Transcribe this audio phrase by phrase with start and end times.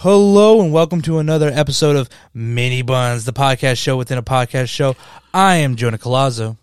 [0.00, 4.94] Hello and welcome to another episode of Mini-Bunz, the podcast show within a podcast show.
[5.34, 6.56] I am Jonah Colazzo,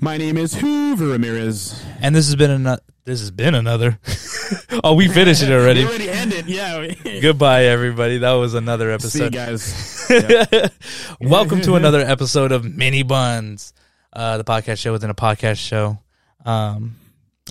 [0.00, 1.82] My name is Hoover Ramirez.
[2.00, 2.82] and this has been another.
[3.04, 3.98] This has been another.
[4.84, 5.80] oh, we finished it already.
[5.80, 6.46] We already ended.
[6.46, 6.86] Yeah.
[7.22, 8.18] Goodbye, everybody.
[8.18, 9.32] That was another See you episode.
[9.32, 11.16] guys.
[11.20, 13.72] welcome to another episode of Mini-Bunz,
[14.12, 15.98] uh, the podcast show within a podcast show.
[16.44, 16.96] Um,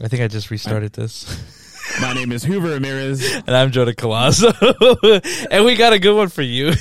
[0.02, 1.60] I think I just restarted this.
[2.00, 3.36] My name is Hoover Ramirez.
[3.36, 4.52] and I'm Jonah Colasso.
[5.52, 6.74] and we got a good one for you.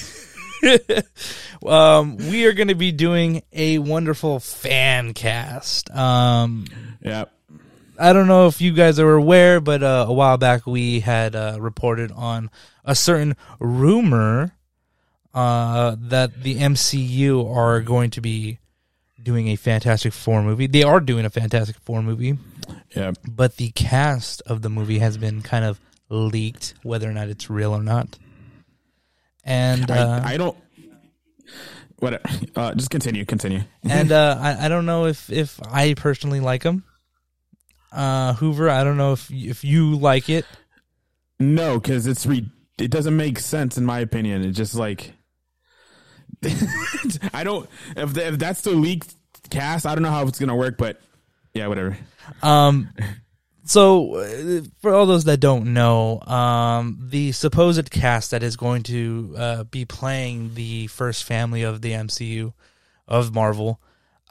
[1.67, 5.91] um, we are going to be doing a wonderful fan cast.
[5.91, 6.67] Um,
[7.03, 7.25] Yeah.
[7.99, 11.35] I don't know if you guys are aware, but uh, a while back we had
[11.37, 12.51] uh, reported on
[12.85, 14.53] a certain rumor
[15.35, 18.59] uh, that the MCU are going to be
[19.23, 20.67] doing a Fantastic Four movie.
[20.67, 22.39] They are doing a Fantastic Four movie
[22.95, 23.13] Yeah.
[23.29, 27.49] but the cast of the movie has been kind of leaked, whether or not it's
[27.49, 28.19] real or not.
[29.45, 30.57] And uh, I, I don't.
[31.99, 32.23] What?
[32.57, 33.25] Uh, just continue.
[33.25, 33.63] Continue.
[33.83, 36.85] and uh, I, I don't know if if I personally like him.
[37.93, 40.45] Uh, Hoover, I don't know if if you like it.
[41.39, 42.49] No, because it's re.
[42.79, 44.45] It doesn't make sense in my opinion.
[44.45, 45.13] It's just like.
[47.35, 47.69] I don't.
[47.97, 49.15] If, the, if that's the leaked
[49.51, 50.79] cast, I don't know how it's gonna work.
[50.79, 51.01] But
[51.55, 51.97] yeah, whatever.
[52.43, 52.89] Um,
[53.65, 58.83] so uh, for all those that don't know, um, the supposed cast that is going
[58.85, 62.53] to uh, be playing the first family of the MCU
[63.07, 63.81] of Marvel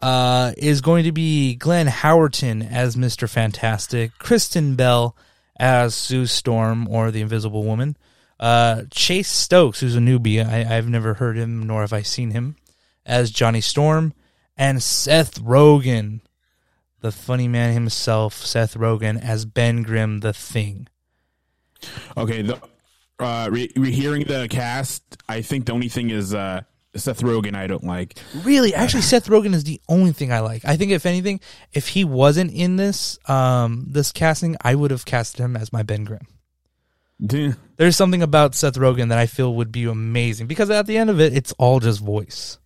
[0.02, 5.16] uh, is going to be Glenn Howerton as Mister Fantastic, Kristen Bell
[5.58, 7.98] as Sue Storm or the Invisible Woman,
[8.40, 12.32] uh, Chase Stokes, who's a newbie, I, I've never heard him nor have I seen
[12.32, 12.56] him,
[13.06, 14.14] as Johnny Storm,
[14.58, 16.22] and Seth Rogen
[17.02, 20.88] the funny man himself, Seth Rogen, as Ben Grimm, the Thing.
[22.18, 22.42] Okay.
[22.42, 22.62] The
[23.20, 26.62] uh, re- re- hearing the cast, I think the only thing is uh,
[26.96, 27.56] Seth Rogen.
[27.56, 28.18] I don't like.
[28.44, 30.66] Really, actually, Seth Rogen is the only thing I like.
[30.66, 31.40] I think, if anything,
[31.74, 35.84] if he wasn't in this um, this casting, I would have casted him as my
[35.84, 36.28] Ben Grimm.
[37.26, 37.54] Duh.
[37.76, 41.10] There's something about Seth Rogen that I feel would be amazing because at the end
[41.10, 42.58] of it, it's all just voice.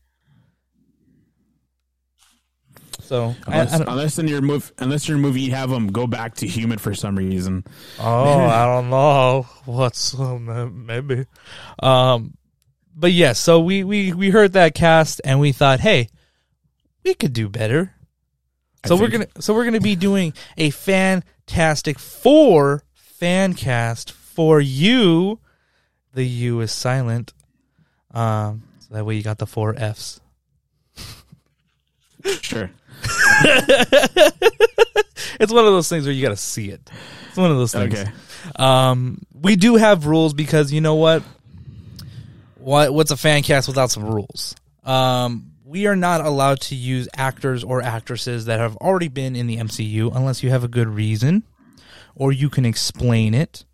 [3.03, 6.07] So, I, I Unless, unless in your movie, unless your movie you have them go
[6.07, 7.65] back to human for some reason.
[7.99, 8.03] Oh,
[8.45, 9.45] I don't know.
[9.65, 11.25] What's maybe.
[11.79, 12.37] Um
[12.95, 16.09] but yeah, so we we we heard that cast and we thought, "Hey,
[17.03, 17.93] we could do better."
[18.85, 24.59] So we're going to so we're to be doing a fantastic 4 fan cast for
[24.59, 25.39] you.
[26.13, 27.33] The U is silent.
[28.11, 30.19] Um so that way you got the 4 Fs.
[32.41, 32.69] Sure.
[35.39, 36.89] It's one of those things where you got to see it.
[37.27, 37.99] It's one of those things.
[37.99, 38.11] Okay.
[38.55, 41.23] Um, we do have rules because you know what?
[42.55, 44.55] What what's a fan cast without some rules?
[44.83, 49.47] Um, we are not allowed to use actors or actresses that have already been in
[49.47, 51.43] the MCU unless you have a good reason
[52.15, 53.65] or you can explain it.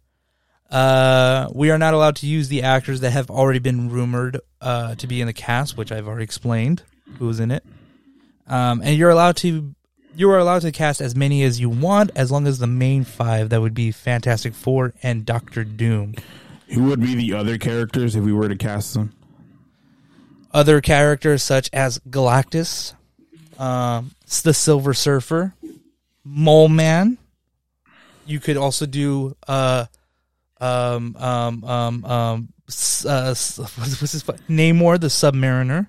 [0.71, 4.95] Uh, we are not allowed to use the actors that have already been rumored uh,
[4.95, 6.83] to be in the cast, which I've already explained
[7.17, 7.63] who's in it.
[8.49, 9.75] Um, and you're allowed to
[10.15, 13.03] you are allowed to cast as many as you want, as long as the main
[13.03, 16.15] five that would be Fantastic Four and Doctor Doom.
[16.69, 19.13] Who would be the other characters if we were to cast them?
[20.51, 22.93] Other characters such as Galactus,
[23.57, 24.11] um,
[24.43, 25.53] the Silver Surfer,
[26.23, 27.17] Mole Man.
[28.25, 29.85] You could also do uh,
[30.59, 32.49] um, um, um, um,
[33.05, 35.87] uh, what's, what's his fu- Namor, the Submariner.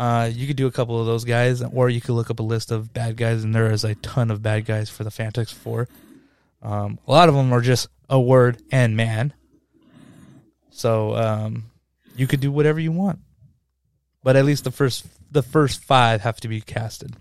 [0.00, 2.42] Uh, you could do a couple of those guys, or you could look up a
[2.42, 5.58] list of bad guys, and there is a ton of bad guys for the Fantastic
[5.58, 5.88] Four.
[6.62, 9.34] Um, a lot of them are just a word and man.
[10.70, 11.64] So um,
[12.16, 13.18] you could do whatever you want,
[14.22, 17.14] but at least the first the first five have to be casted,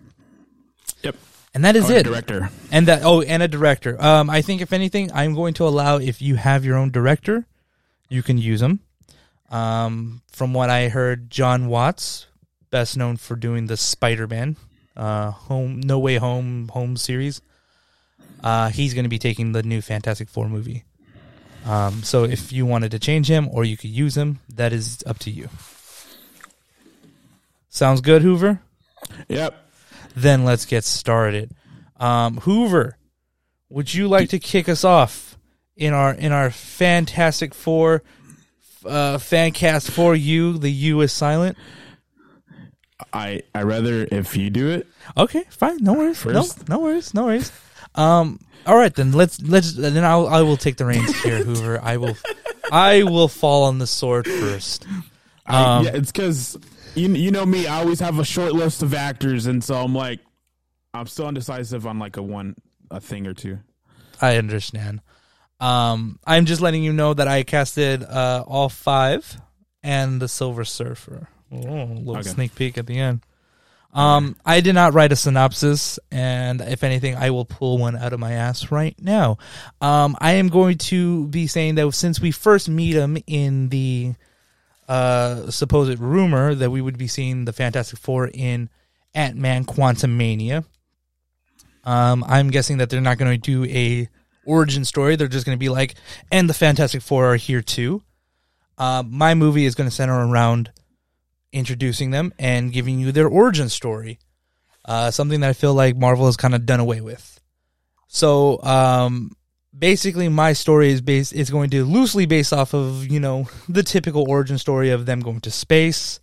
[1.03, 1.15] Yep.
[1.53, 2.03] and that is Or it.
[2.03, 2.49] Director.
[2.71, 4.01] And that oh, and a director.
[4.01, 7.45] Um, I think if anything, I'm going to allow if you have your own director,
[8.07, 8.79] you can use them.
[9.51, 12.27] Um, from what I heard, Jon Watts,
[12.71, 14.55] best known for doing the Spider-Man,
[14.95, 17.41] uh, home No Way Home home series.
[18.43, 20.85] Uh, he's going to be taking the new Fantastic Four movie.
[21.65, 25.03] Um, so if you wanted to change him or you could use him, that is
[25.05, 25.49] up to you.
[27.69, 28.61] Sounds good, Hoover?
[29.27, 29.55] Yep.
[30.15, 31.51] then let's get started.
[31.97, 32.97] Um, Hoover,
[33.69, 35.37] would you like to kick us off
[35.75, 38.03] in our in our Fantastic Four
[38.85, 40.57] uh, fan cast for you?
[40.57, 41.57] The U is silent.
[43.13, 44.87] I I rather if you do it.
[45.17, 45.77] Okay, fine.
[45.83, 46.21] No worries.
[46.21, 46.67] First.
[46.69, 47.13] No, no worries.
[47.13, 47.51] No worries.
[47.95, 48.39] Um.
[48.65, 49.11] All right then.
[49.11, 51.79] Let's let's then I'll I will take the reins here, Hoover.
[51.81, 52.15] I will
[52.71, 54.85] I will fall on the sword first.
[55.45, 56.57] I, Um, yeah, it's because
[56.95, 57.67] you you know me.
[57.67, 60.19] I always have a short list of actors, and so I'm like,
[60.93, 62.55] I'm still indecisive on like a one
[62.91, 63.59] a thing or two.
[64.21, 65.01] I understand.
[65.61, 69.39] Um, I'm just letting you know that I casted uh, all five
[69.83, 71.29] and the Silver Surfer.
[71.51, 72.29] Oh, a little Okay.
[72.29, 73.21] sneak peek at the end.
[73.91, 78.13] Um, I did not write a synopsis, and if anything, I will pull one out
[78.13, 79.39] of my ass right now.
[79.81, 84.13] Um, I am going to be saying that since we first meet him in the
[84.87, 88.69] uh, supposed rumor that we would be seeing the Fantastic Four in
[89.15, 90.65] Ant Man Quantumania,
[91.83, 94.07] um, I'm guessing that they're not going to do a
[94.45, 95.15] origin story.
[95.15, 95.95] They're just going to be like,
[96.31, 98.03] and the Fantastic Four are here too.
[98.77, 100.71] Uh, my movie is going to center around
[101.51, 104.19] introducing them and giving you their origin story.
[104.85, 107.39] Uh, something that I feel like Marvel has kind of done away with.
[108.07, 109.31] So, um,
[109.77, 113.83] basically, my story is based is going to loosely based off of you know the
[113.83, 116.19] typical origin story of them going to space.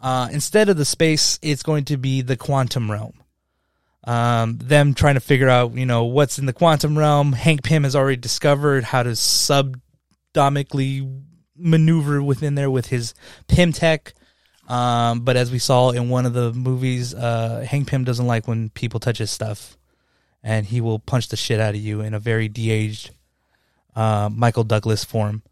[0.00, 3.22] Uh, instead of the space, it's going to be the quantum realm
[4.04, 7.32] um, them trying to figure out, you know, what's in the quantum realm.
[7.32, 11.22] Hank Pym has already discovered how to subatomically
[11.56, 13.14] maneuver within there with his
[13.46, 14.14] Pym tech.
[14.68, 18.46] Um, but as we saw in one of the movies, uh, Hank Pym doesn't like
[18.46, 19.76] when people touch his stuff,
[20.42, 23.10] and he will punch the shit out of you in a very de-aged
[23.94, 25.42] uh, Michael Douglas form.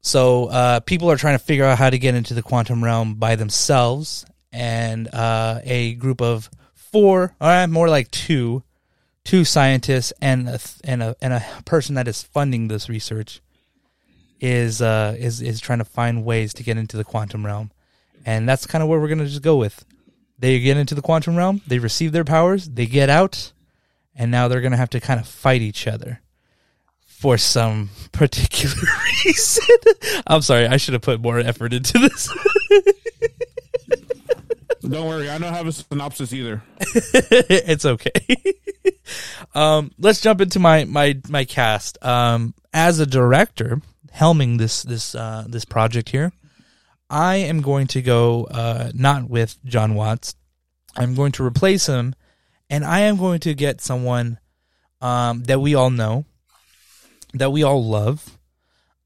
[0.00, 3.14] So uh, people are trying to figure out how to get into the quantum realm
[3.14, 8.62] by themselves, and uh, a group of four, or more like two,
[9.24, 13.42] two scientists and a, and a and a person that is funding this research
[14.40, 17.70] is uh is is trying to find ways to get into the quantum realm,
[18.28, 19.86] and that's kind of where we're gonna just go with.
[20.38, 23.52] They get into the quantum realm, they receive their powers, they get out,
[24.14, 26.20] and now they're gonna have to kind of fight each other
[27.06, 28.76] for some particular
[29.24, 29.64] reason.
[30.26, 32.30] I'm sorry, I should have put more effort into this.
[34.82, 36.62] Don't worry, I don't have a synopsis either.
[36.80, 38.10] it's okay.
[39.54, 42.02] um, let's jump into my my my cast.
[42.02, 43.82] Um, as a director,
[44.14, 46.32] helming this this uh, this project here,
[47.10, 50.34] I am going to go uh, not with Jon Watts.
[50.96, 52.14] I'm going to replace him,
[52.68, 54.38] and I am going to get someone
[55.00, 56.24] um, that we all know,
[57.34, 58.38] that we all love.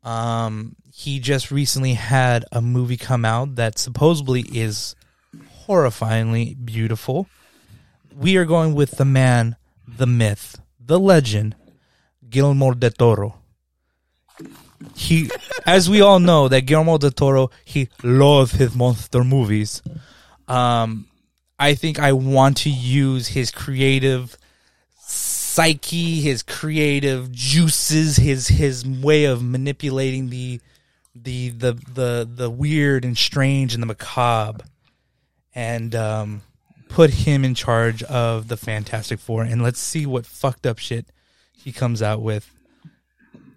[0.02, 4.96] Um, he just recently had a movie come out that supposedly is
[5.66, 7.28] horrifyingly beautiful.
[8.16, 9.56] We are going with the man,
[9.86, 11.54] the myth, the legend,
[12.28, 13.41] Guillermo del Toro.
[14.94, 15.30] He,
[15.66, 19.82] as we all know, that Guillermo del Toro he loves his monster movies.
[20.48, 21.06] Um,
[21.58, 24.36] I think I want to use his creative
[24.96, 30.60] psyche, his creative juices, his his way of manipulating the
[31.14, 34.64] the the the the weird and strange and the macabre,
[35.54, 36.42] and um,
[36.88, 41.06] put him in charge of the Fantastic Four, and let's see what fucked up shit
[41.56, 42.50] he comes out with.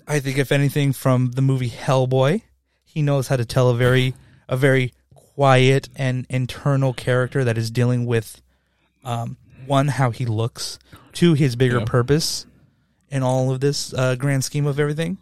[0.08, 2.42] I think if anything from the movie Hellboy,
[2.84, 4.14] he knows how to tell a very
[4.48, 8.42] a very quiet and internal character that is dealing with
[9.04, 10.78] um, one how he looks,
[11.14, 11.86] two his bigger Yeah.
[11.86, 12.46] purpose
[13.10, 15.18] in all of this uh, grand scheme of everything,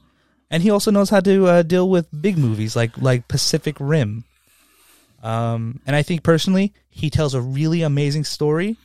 [0.51, 4.25] and he also knows how to uh, deal with big movies like like Pacific Rim.
[5.23, 8.75] Um, and I think personally, he tells a really amazing story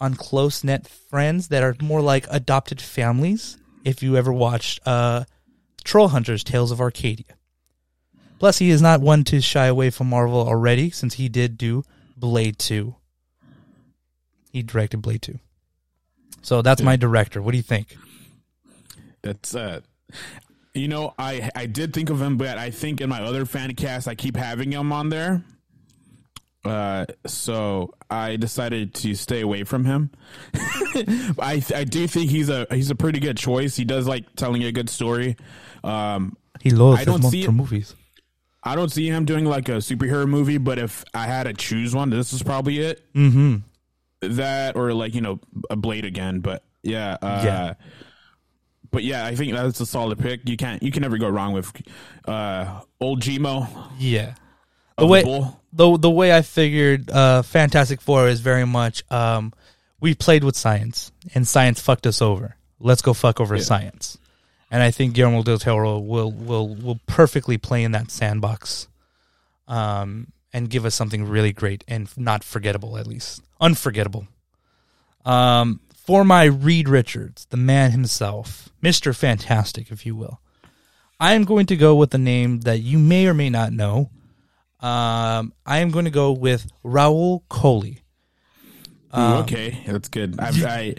[0.00, 3.58] on close knit friends that are more like adopted families.
[3.84, 5.24] If you ever watched uh,
[5.84, 7.36] Trollhunters: Tales of Arcadia.
[8.38, 11.84] Plus, he is not one to shy away from Marvel already, since he did do
[12.16, 12.96] Blade Two.
[14.50, 15.38] He directed Blade Two.
[16.42, 17.40] So that's my director.
[17.40, 17.96] What do you think?
[19.22, 19.80] That's uh
[20.74, 23.74] you know, I I did think of him, but I think in my other fan
[23.74, 25.42] cast I keep having him on there.
[26.64, 30.10] Uh, so I decided to stay away from him.
[31.38, 33.76] I I do think he's a he's a pretty good choice.
[33.76, 35.36] He does like telling a good story.
[35.82, 37.94] Um, He loves I don't his see movies.
[38.62, 41.94] I don't see him doing like a superhero movie, but if I had to choose
[41.94, 43.02] one, this is probably it.
[43.14, 43.56] Mm-hmm.
[44.36, 47.74] That or like you know a Blade again, but yeah, uh, Yeah.
[48.90, 50.48] But yeah, I think that's a solid pick.
[50.48, 51.72] You can't you can never go wrong with
[52.26, 53.68] uh, old Gmo.
[53.98, 54.34] Yeah.
[54.96, 55.60] The way Bull.
[55.72, 59.52] the the way I figured uh, Fantastic Four is very much um,
[60.00, 62.56] we played with science and science fucked us over.
[62.78, 64.18] Let's go fuck over science.
[64.70, 68.88] And I think Guillermo del Toro will will will perfectly play in that sandbox,
[69.68, 74.26] um, and give us something really great and not forgettable at least unforgettable.
[75.24, 80.40] Um, for my Reed Richards, the man himself, Mister Fantastic, if you will.
[81.18, 84.10] I'm going to go with a name that you may or may not know.
[84.84, 88.00] Um, I am going to go with Rahul Kohli.
[89.16, 90.38] Ooh, okay, that's good.
[90.38, 90.94] I've, I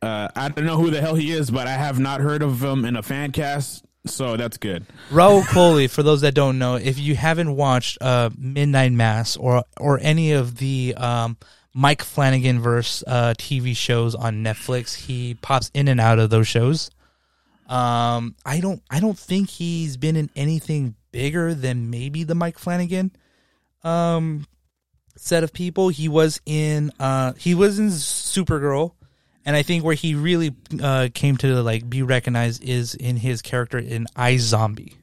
[0.00, 2.62] uh, I don't know who the hell he is, but I have not heard of
[2.62, 4.86] him in a fan cast, so that's good.
[5.10, 9.64] Rahul Kohli, for those that don't know, if you haven't watched uh, Midnight Mass or
[9.80, 11.36] or any of the um,
[11.72, 16.46] Mike Flanagan verse uh, TV shows on Netflix, he pops in and out of those
[16.46, 16.92] shows.
[17.68, 22.58] Um, I don't I don't think he's been in anything bigger than maybe the Mike
[22.58, 23.12] Flanagan
[23.84, 24.44] um
[25.16, 25.88] set of people.
[25.88, 28.94] He was in uh he was in Supergirl
[29.46, 33.42] and I think where he really uh came to like be recognized is in his
[33.42, 34.94] character in iZombie.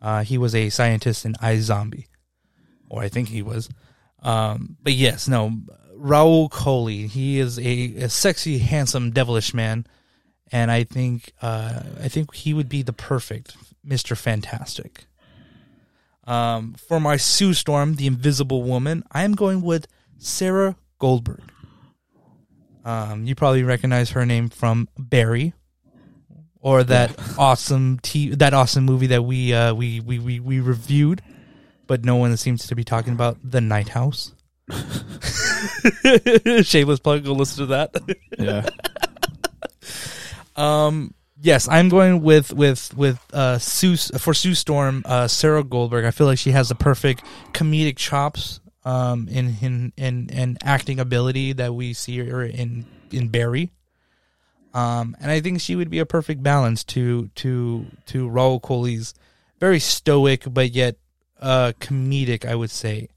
[0.00, 2.06] Uh he was a scientist in iZombie,
[2.88, 3.68] Or I think he was.
[4.22, 5.50] Um but yes, no
[5.98, 9.88] Rahul Kohli, he is a, a sexy, handsome, devilish man
[10.52, 13.56] and I think uh, I think he would be the perfect
[13.88, 15.06] Mister Fantastic.
[16.24, 19.86] Um, for my Sue Storm, the Invisible Woman, I am going with
[20.18, 21.40] Sarah Goldberg.
[22.84, 25.54] Um, you probably recognize her name from Barry,
[26.60, 31.22] or that awesome t- that awesome movie that we, uh, we, we we we reviewed,
[31.86, 34.34] but no one seems to be talking about the Night House.
[36.62, 37.24] Shameless plug.
[37.24, 37.94] Go listen to that.
[38.38, 38.68] Yeah.
[40.56, 46.04] Um, yes, I'm going with with with uh Sue for Sue Storm, uh, Sarah Goldberg.
[46.04, 50.98] I feel like she has the perfect comedic chops, um, in in in, in acting
[50.98, 53.70] ability that we see her in in Barry.
[54.74, 59.14] Um, and I think she would be a perfect balance to to to Rahul Kohli's
[59.58, 60.96] very stoic but yet
[61.40, 63.08] uh comedic, I would say,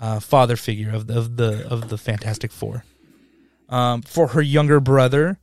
[0.00, 2.84] uh, father figure of the of the of the Fantastic Four.
[3.68, 5.38] Um, for her younger brother,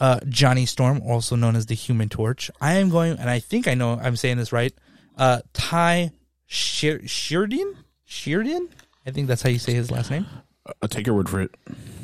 [0.00, 2.50] uh, Johnny Storm, also known as the Human Torch.
[2.60, 4.72] I am going, and I think I know I'm saying this right.
[5.16, 6.10] Uh, Tye
[6.46, 7.74] Sheer- Sheerdian?
[8.04, 8.68] Sheerdian?
[9.06, 10.26] I think that's how you say his last name.
[10.82, 11.54] I'll take your word for it.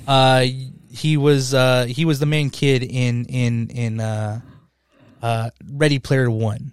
[0.07, 0.47] Uh,
[0.91, 4.41] he was uh, he was the main kid in in in uh,
[5.21, 6.73] uh, Ready Player One.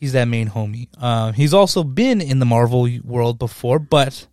[0.00, 0.88] He's that main homie.
[1.00, 4.26] Uh, he's also been in the Marvel world before, but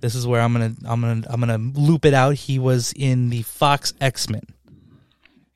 [0.00, 2.34] this is where I'm gonna I'm gonna I'm gonna loop it out.
[2.34, 4.42] He was in the Fox X Men.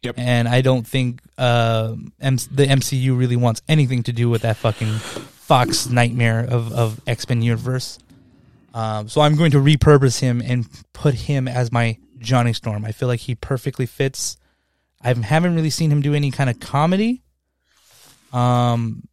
[0.03, 0.17] Yep.
[0.19, 4.57] And I don't think uh, M- the MCU really wants anything to do with that
[4.57, 7.99] fucking Fox nightmare of of X Men universe.
[8.75, 12.85] Um, so I'm going to repurpose him and put him as my Johnny Storm.
[12.85, 14.37] I feel like he perfectly fits.
[15.03, 17.23] I haven't really seen him do any kind of comedy.
[18.33, 19.07] Um,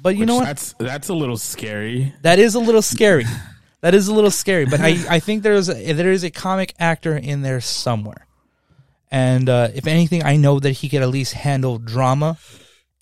[0.00, 0.46] but you Which know what?
[0.46, 2.14] That's that's a little scary.
[2.22, 3.24] That is a little scary.
[3.82, 6.72] That is a little scary, but I, I think there's a, there is a comic
[6.78, 8.26] actor in there somewhere,
[9.10, 12.38] and uh, if anything, I know that he could at least handle drama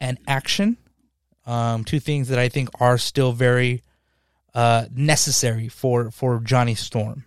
[0.00, 0.78] and action,
[1.46, 3.82] um, two things that I think are still very
[4.54, 7.24] uh, necessary for for Johnny Storm.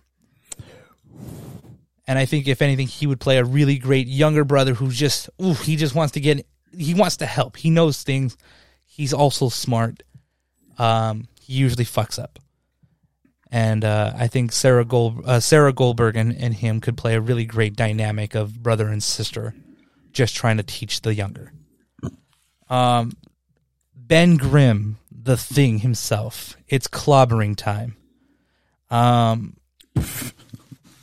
[2.06, 5.30] And I think if anything, he would play a really great younger brother who just
[5.40, 6.44] ooh, he just wants to get
[6.76, 7.56] he wants to help.
[7.56, 8.36] He knows things.
[8.84, 10.02] He's also smart.
[10.76, 12.40] Um, he usually fucks up
[13.54, 17.20] and uh, I think Sarah Gold uh, Sarah Goldberg and, and him could play a
[17.20, 19.54] really great dynamic of brother and sister,
[20.12, 21.52] just trying to teach the younger.
[22.68, 23.12] Um,
[23.94, 26.56] Ben Grimm, the Thing himself.
[26.66, 27.96] It's clobbering time.
[28.90, 29.56] Um,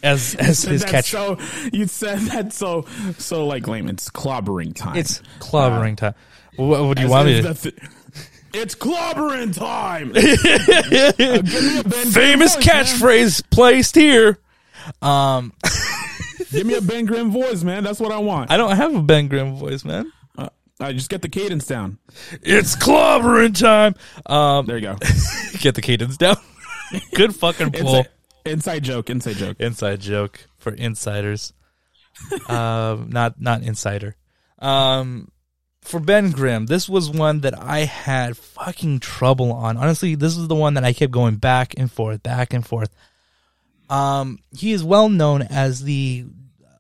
[0.04, 1.12] as as his catch.
[1.12, 1.38] So
[1.72, 2.86] you said that so
[3.18, 3.96] so like layman.
[3.96, 4.98] It's clobbering time.
[4.98, 6.16] it's clobbering time.
[6.58, 7.74] What, what do you want me to?
[8.52, 10.12] The thi- it's clobbering time.
[11.22, 12.86] Uh, give me a Ben Famous Grimm voice, man.
[12.86, 14.40] catchphrase placed here.
[15.02, 15.54] Um,
[16.52, 17.84] Give me a Ben Grimm voice, man.
[17.84, 18.52] That's what I want.
[18.52, 20.12] I don't have a Ben Grimm voice, man.
[20.38, 21.98] Uh, I just get the cadence down.
[22.42, 23.96] It's clobbering time.
[24.26, 24.96] Um, There you go.
[25.60, 26.36] get the cadence down.
[27.16, 27.96] Good fucking pull.
[27.98, 28.10] Inside,
[28.46, 29.10] inside joke.
[29.10, 29.58] Inside joke.
[29.60, 31.54] Inside joke for insiders.
[32.50, 34.16] um, not not insider.
[34.60, 35.31] Um,
[35.82, 39.78] for Ben Grimm, this was one that I had fucking trouble on.
[39.78, 42.94] Honestly, this is the one that I kept going back and forth, back and forth.
[43.90, 46.26] Um, he is well known as the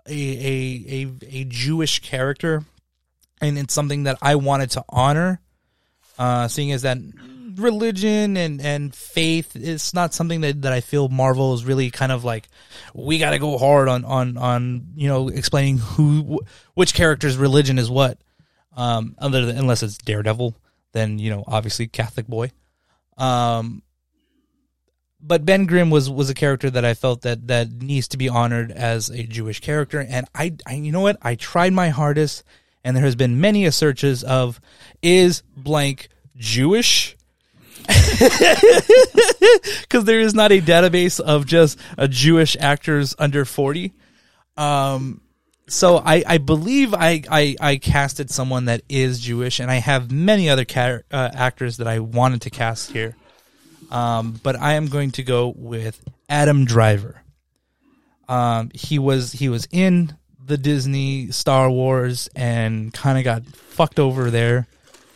[0.08, 2.63] a a a, a Jewish character,
[3.41, 5.41] and it's something that I wanted to honor.
[6.17, 6.98] Uh, seeing as that
[7.55, 12.12] religion and and faith it's not something that, that I feel Marvel is really kind
[12.12, 12.48] of like
[12.93, 17.38] we got to go hard on on on you know explaining who wh- which character's
[17.38, 18.20] religion is what
[18.75, 20.55] um other than unless it's Daredevil
[20.93, 22.51] then you know obviously Catholic boy.
[23.17, 23.83] Um
[25.23, 28.29] but Ben Grimm was was a character that I felt that that needs to be
[28.29, 29.99] honored as a Jewish character.
[30.07, 31.17] And I, I you know what?
[31.21, 32.43] I tried my hardest
[32.83, 34.59] and there has been many a searches of
[35.01, 37.15] is blank Jewish?
[39.81, 43.91] Because there is not a database of just a Jewish actors under 40.
[44.55, 45.19] Um,
[45.71, 50.11] so I, I believe I, I, I casted someone that is Jewish, and I have
[50.11, 53.15] many other car- uh, actors that I wanted to cast here.
[53.89, 57.21] Um, but I am going to go with Adam Driver.
[58.27, 63.99] Um, he was he was in the Disney Star Wars and kind of got fucked
[63.99, 64.67] over there.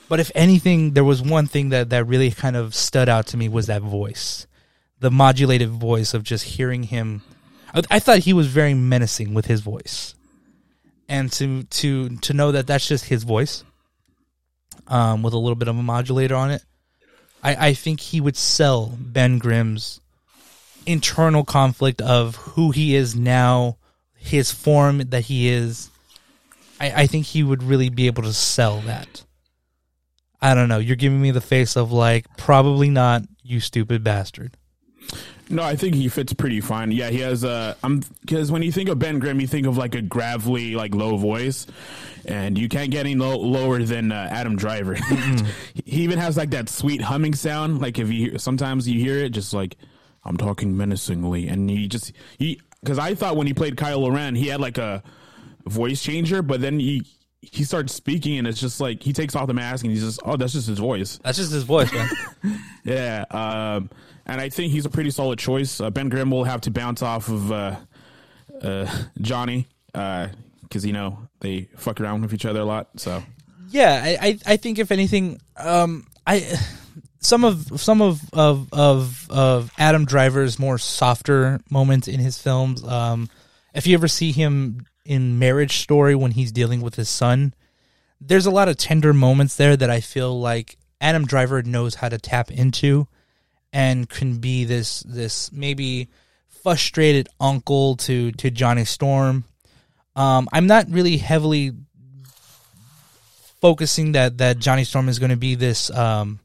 [0.08, 3.38] But if anything, there was one thing that, that really kind of stood out to
[3.38, 4.46] me was that voice,
[5.00, 7.22] the modulated voice of just hearing him.
[7.74, 10.14] I, I thought he was very menacing with his voice,
[11.08, 13.64] and to to to know that that's just his voice,
[14.88, 16.64] um, with a little bit of a modulator on it,
[17.44, 20.00] I I think he would sell Ben Grimm's
[20.86, 23.78] internal conflict of who he is now,
[24.16, 25.90] his form that he is.
[26.80, 29.24] I, I think he would really be able to sell that.
[30.42, 30.78] I don't know.
[30.78, 34.58] You're giving me the face of like, probably not, you stupid bastard.
[35.50, 36.92] No, I think he fits pretty fine.
[36.92, 37.78] Yeah, he has a.
[37.84, 40.96] I'm because when you think of Ben Grimm, you think of like a gravelly, like
[40.96, 41.68] low voice,
[42.26, 44.94] and you can't get any low, lower than uh, Adam Driver.
[45.86, 47.80] he even has like that sweet humming sound.
[47.82, 49.78] Like if you hear, sometimes you hear it, just like
[50.24, 54.36] I'm talking menacingly, and he just he because I thought when he played Kylo Ren,
[54.36, 55.04] he had like a
[55.68, 57.04] voice changer, but then he
[57.42, 60.20] he starts speaking, and it's just like he takes off the mask, and he's just
[60.26, 61.20] oh, that's just his voice.
[61.24, 62.10] That's just his voice, man.
[62.84, 63.90] Yeah, um,
[64.26, 65.80] and I think he's a pretty solid choice.
[65.80, 67.76] Uh, ben Grimm will have to bounce off of uh,
[68.62, 72.90] uh, Johnny because you know they fuck around with each other a lot.
[72.98, 73.24] So
[73.70, 76.58] yeah, I, I, I think if anything, um, I
[77.20, 82.84] some of some of of of of Adam Driver's more softer moments in his films.
[82.84, 83.30] Um,
[83.74, 87.54] if you ever see him in Marriage Story when he's dealing with his son,
[88.22, 92.10] there's a lot of tender moments there that I feel like Adam Driver knows how
[92.10, 93.08] to tap into,
[93.74, 96.10] and can be this this maybe
[96.48, 99.44] frustrated uncle to to Johnny Storm.
[100.16, 101.74] Um, I'm not really heavily
[103.62, 106.40] focusing that that Johnny Storm is going to be this um,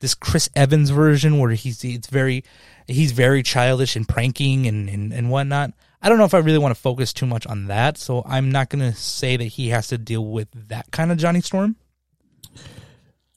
[0.00, 2.44] this Chris Evans version where he's it's very
[2.86, 5.72] he's very childish and pranking and, and and whatnot.
[6.02, 8.50] I don't know if I really want to focus too much on that, so I'm
[8.50, 11.76] not going to say that he has to deal with that kind of Johnny Storm.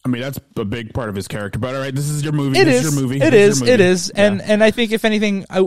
[0.05, 1.59] I mean that's a big part of his character.
[1.59, 2.59] But all right, this is your movie.
[2.59, 2.93] It this is.
[2.93, 3.21] your movie.
[3.21, 3.61] It This is.
[3.61, 3.83] movie.
[3.83, 4.09] is.
[4.09, 4.45] And Yeah.
[4.49, 5.59] and I think if anything, I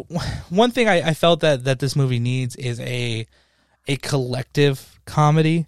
[0.50, 3.26] one thing I, I felt that that this movie needs is a
[3.88, 5.66] a collective comedy,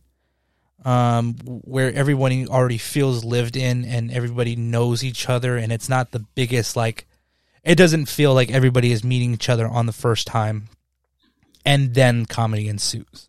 [0.84, 6.10] um, where everybody already feels lived in and everybody knows each other, and it's not
[6.10, 7.06] the biggest like.
[7.64, 10.68] It doesn't feel like everybody is meeting each other on the first time,
[11.64, 13.27] and then comedy ensues.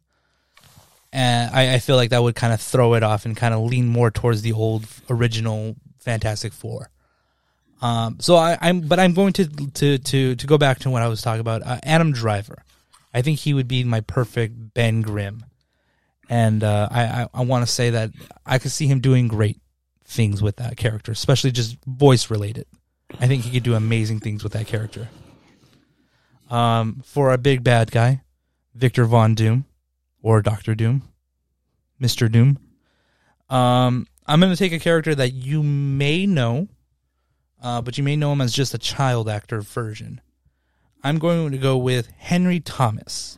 [1.12, 3.62] And I, I feel like that would kind of throw it off and kind of
[3.62, 6.92] lean more towards the old original Fantastic Four.
[7.82, 11.02] Um, so I, I'm, but I'm going to to to to go back to what
[11.02, 11.64] I was talking about.
[11.64, 12.64] Uh, Adam Driver,
[13.14, 15.46] I think he would be my perfect Ben Grimm,
[16.30, 18.12] and uh, I I, I want to say that
[18.46, 19.60] I could see him doing great
[20.04, 22.66] things with that character, especially just voice related.
[23.20, 25.08] I think he could do amazing things with that character.
[26.50, 28.24] Um, for a big bad guy,
[28.76, 29.66] Victor Von Doom,
[30.22, 31.04] or Doctor Doom,
[32.00, 32.60] Mister Doom.
[33.50, 36.68] Um, I'm going to take a character that you may know,
[37.62, 40.22] uh, but you may know him as just a child actor version.
[41.04, 43.38] I'm going to go with Henry Thomas.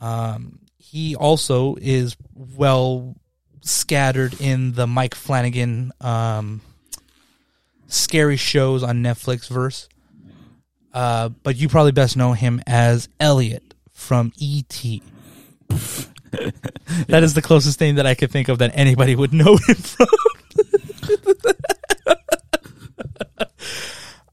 [0.00, 3.16] Um, he also is well
[3.60, 6.60] scattered in the Mike Flanagan um,
[7.86, 9.88] scary shows on Netflix verse.
[10.92, 15.02] Uh, but you probably best know him as Elliot from E.T.
[17.08, 19.76] that is the closest thing that I could think of that anybody would know him
[19.76, 20.06] from.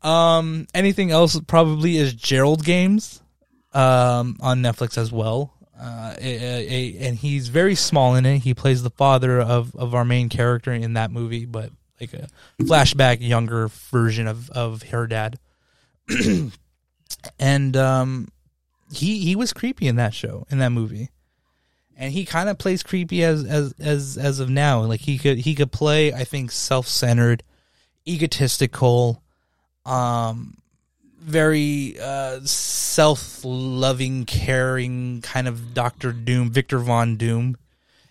[0.10, 3.00] um, anything else probably is Gerald's Game,
[3.74, 5.54] um, on Netflix as well.
[5.80, 6.36] Uh, a,
[7.00, 8.40] a- and he's very small in it.
[8.40, 12.28] He plays the father of, of our main character in that movie, but like a
[12.62, 15.40] flashback younger version of, of her dad.
[17.40, 18.28] and um,
[18.92, 21.10] he he was creepy in that show in that movie,
[22.02, 24.82] and he kind of plays creepy as as as as of now.
[24.82, 27.44] Like he could he could play I think self centered,
[28.08, 29.22] egotistical,
[29.86, 30.58] um,
[31.20, 37.56] very uh, self loving, caring kind of Doctor Doom, Victor Von Doom,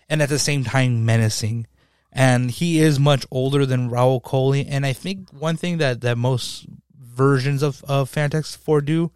[0.09, 1.67] and at the same time menacing.
[2.13, 4.65] And he is much older than Rahul Kohli.
[4.69, 9.11] And I think one thing that, that most versions of, of Fantastic Four do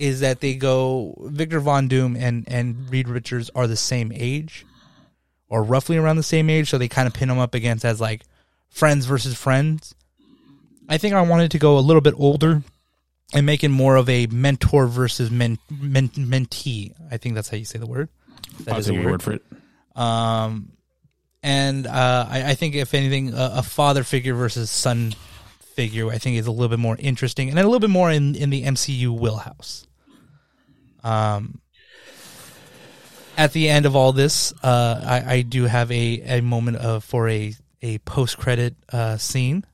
[0.00, 4.64] is that they go Victor Von Doom and, and Reed Richards are the same age.
[5.48, 8.00] or roughly around the same age, so they kind of pin them up against as
[8.00, 8.22] like
[8.68, 9.94] friends versus friends.
[10.88, 12.62] I think I wanted to go a little bit older
[13.34, 16.92] and make it more of a mentor versus men, men, mentee.
[17.10, 18.08] I think that's how you say the word.
[18.60, 19.42] That I'll is a take your word for it.
[19.96, 20.72] um,
[21.42, 25.14] and uh, I, I think if anything, a, a father figure versus son
[25.74, 28.34] figure, I think is a little bit more interesting and a little bit more in
[28.34, 29.86] in the MCU wheelhouse.
[31.04, 31.60] Um,
[33.36, 37.04] at the end of all this, uh, I, I do have a, a moment of
[37.04, 39.64] for a a post credit uh, scene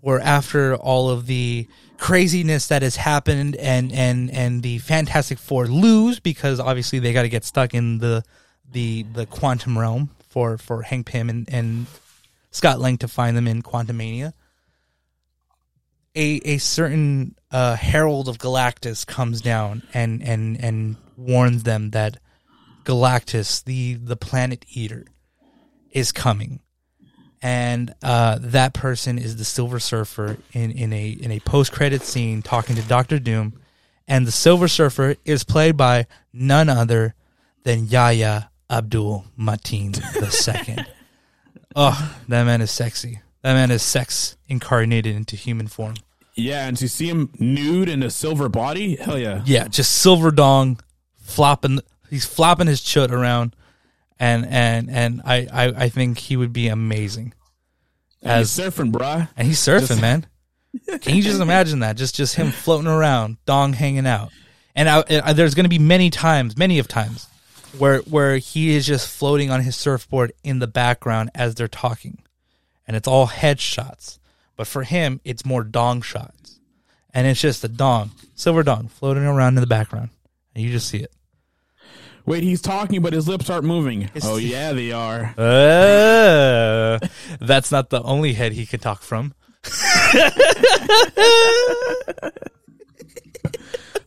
[0.00, 1.66] where after all of the
[1.98, 7.22] craziness that has happened and and and the Fantastic Four lose because obviously they got
[7.22, 8.24] to get stuck in the
[8.70, 11.86] the the quantum realm for for Hank Pym and and
[12.50, 14.32] Scott Lang to find them in Quantumania.
[16.14, 22.18] A a certain uh, herald of Galactus comes down and and and warns them that
[22.84, 25.04] Galactus, the the planet eater,
[25.90, 26.60] is coming
[27.42, 32.02] and uh, that person is the Silver Surfer in, in a in a post credit
[32.02, 33.60] scene talking to Doctor Doom,
[34.06, 37.14] and the Silver Surfer is played by none other
[37.64, 40.86] than Yahya Abdul Mateen the second.
[41.76, 43.20] oh, that man is sexy.
[43.42, 45.94] That man is sex incarnated into human form.
[46.38, 49.42] Yeah, and to see him nude in a silver body, hell yeah.
[49.44, 50.78] Yeah, just silver dong,
[51.20, 51.80] flopping.
[52.10, 53.56] He's flopping his chut around,
[54.20, 57.34] and and and I I, I think he would be amazing.
[58.22, 59.28] And he's surfing, bruh.
[59.36, 60.26] and he's surfing, man.
[61.00, 61.96] Can you just imagine that?
[61.96, 64.30] Just just him floating around, dong hanging out,
[64.76, 67.26] and I, I, there's going to be many times, many of times,
[67.78, 72.22] where where he is just floating on his surfboard in the background as they're talking,
[72.86, 74.18] and it's all headshots.
[74.58, 76.58] But for him, it's more dong shots,
[77.14, 80.10] and it's just a dong, silver dong, floating around in the background,
[80.54, 81.12] and you just see it.
[82.26, 84.10] Wait, he's talking, but his lips aren't moving.
[84.24, 85.32] oh yeah, they are.
[85.38, 86.98] Uh,
[87.40, 89.32] that's not the only head he could talk from.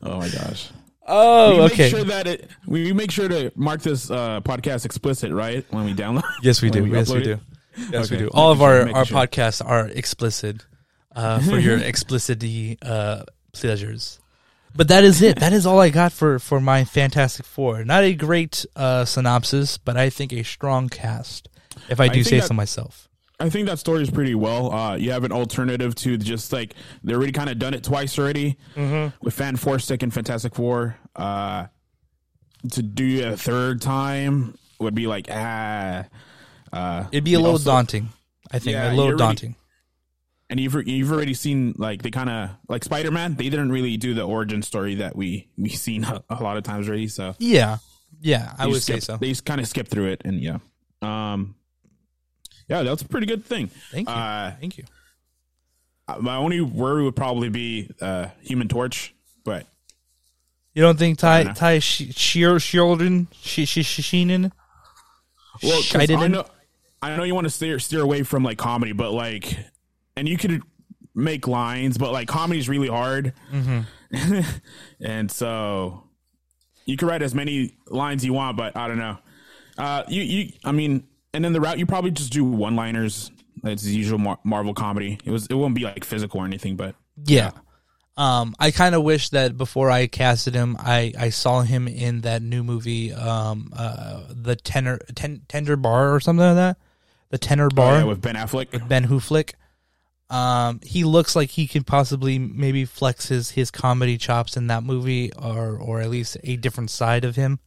[0.04, 0.70] Oh my gosh.
[1.08, 1.78] Oh, we okay.
[1.84, 2.50] Make sure that it.
[2.66, 5.64] We make sure to mark this uh, podcast explicit, right?
[5.70, 6.24] When we download.
[6.42, 6.86] Yes, we do.
[6.88, 7.40] yes, we do.
[7.92, 8.30] Yes, we do.
[8.34, 9.18] All of our, our sure.
[9.18, 10.66] podcasts are explicit
[11.16, 14.20] uh, for your explicity uh, pleasures.
[14.76, 15.40] But that is it.
[15.40, 17.84] That is all I got for, for my Fantastic Four.
[17.84, 21.50] Not a great uh, synopsis, but I think a strong cast,
[21.90, 23.08] if I do think say that- so myself.
[23.40, 24.72] I think that story is pretty well.
[24.72, 28.20] Uh, you have an alternative to just like they already kind of done it twice
[28.20, 29.16] already Mm-hmm.
[29.26, 30.96] with Fan Four Stick and Fantastic Four.
[31.16, 31.66] Uh,
[32.74, 36.06] to do a third time would be like ah.
[36.72, 38.10] Uh, It'd be a little also- daunting.
[38.52, 39.56] I think Yeah, a little already- daunting.
[40.50, 43.36] And you've you've already seen like they kind of like Spider Man.
[43.36, 46.64] They didn't really do the origin story that we we seen a, a lot of
[46.64, 47.08] times already.
[47.08, 47.78] So Yeah,
[48.20, 49.16] yeah, I would just say so.
[49.16, 50.58] They just kind of skip through it, and yeah,
[51.02, 51.56] um,
[52.68, 53.68] yeah, that's a pretty good thing.
[53.92, 54.14] Thank you.
[54.14, 54.84] Uh, Thank you.
[56.20, 59.14] my only worry would probably be uh, Human Torch,
[59.46, 59.66] but
[60.74, 61.54] You don't think Tye know.
[61.54, 64.52] Tye Sheer Sheridan She She Sheenan?
[65.64, 65.82] well?
[65.96, 66.46] I know
[67.02, 69.58] I know you want to steer steer away from like comedy, but like,
[70.16, 70.62] and you could
[71.16, 73.82] make lines, but like comedy's really hard, Mm-hmm.
[75.00, 76.04] and so
[76.86, 79.18] you can write as many lines you want, but I don't know.
[79.78, 83.32] Uh, you you, I mean, and then the route you probably just do one liners.
[83.64, 85.20] It's the usual Mar- Marvel comedy.
[85.24, 87.52] It was it won't be like physical or anything, but Yeah.
[88.18, 92.22] Um, I kind of wish that before I casted him, I, I saw him in
[92.22, 96.78] that new movie, um, uh, the tenor ten, tender bar or something like that.
[97.32, 98.72] The tenor bar Oh, yeah, with Ben Affleck.
[98.72, 99.54] with Ben Hooflick.
[100.30, 104.84] Um, he looks like he could possibly maybe flex his, his comedy chops in that
[104.84, 107.60] movie, or or at least a different side of him.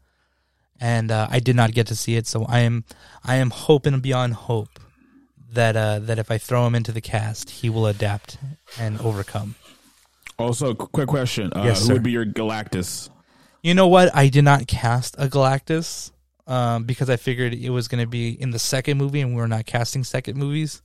[0.81, 2.85] And uh, I did not get to see it, so I am
[3.22, 4.81] I am hoping beyond hope
[5.53, 8.38] that uh, that if I throw him into the cast, he will adapt
[8.79, 9.55] and overcome.
[10.38, 11.92] Also, qu- quick question: uh, Yes, Who sir.
[11.94, 13.09] would be your Galactus?
[13.62, 14.14] You know what?
[14.16, 16.11] I did not cast a Galactus
[16.46, 19.40] um, because I figured it was going to be in the second movie, and we
[19.42, 20.83] are not casting second movies.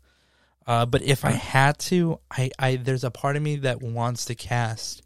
[0.66, 4.26] Uh, but if I had to, I, I there's a part of me that wants
[4.26, 5.02] to cast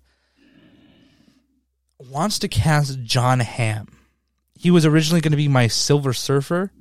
[2.10, 3.88] wants to cast John Hamm.
[4.56, 6.72] He was originally going to be my Silver Surfer,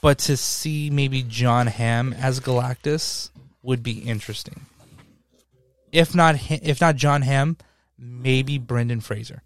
[0.00, 3.30] but to see maybe John Hamm as Galactus
[3.62, 4.66] would be interesting.
[5.92, 7.56] If not, if not John Hamm,
[7.98, 9.42] maybe Brendan Fraser.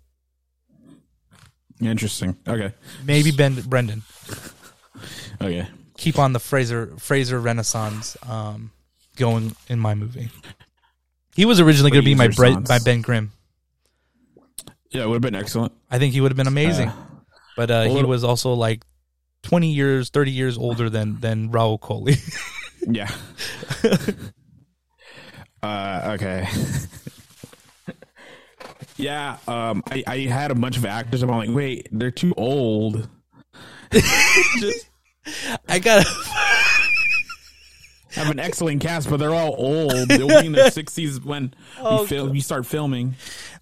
[1.82, 2.36] Interesting.
[2.46, 2.72] Okay.
[3.04, 4.02] Maybe Ben Brendan.
[5.40, 5.66] Okay.
[5.96, 8.70] Keep on the Fraser Fraser Renaissance um,
[9.16, 10.30] going in my movie.
[11.34, 13.32] He was originally going to be my Bre- my Ben Grimm.
[14.90, 15.72] Yeah, it would have been excellent.
[15.90, 16.96] I think he would have been amazing, Uh,
[17.56, 18.84] but uh, he was also like
[19.42, 22.18] twenty years, thirty years older than than Rahul Kohli.
[22.86, 23.10] Yeah.
[25.62, 26.46] uh, okay.
[28.96, 29.36] yeah.
[29.48, 31.22] Um, I, I had a bunch of actors.
[31.22, 33.08] I'm like, wait, they're too old.
[33.92, 34.88] Just,
[35.68, 36.08] I gotta.
[38.12, 40.08] have an excellent cast, but they're all old.
[40.08, 43.14] They'll be in their sixties when Oh, we, fil- we start filming.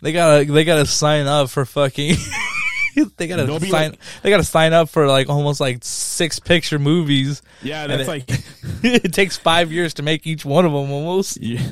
[0.03, 0.45] They gotta.
[0.51, 2.17] They gotta sign up for fucking.
[3.17, 3.71] they gotta They'll sign.
[3.93, 7.43] like- they gotta sign up for like almost like six picture movies.
[7.63, 8.25] Yeah, that's it- like
[8.83, 11.41] it takes five years to make each one of them almost.
[11.41, 11.63] yeah,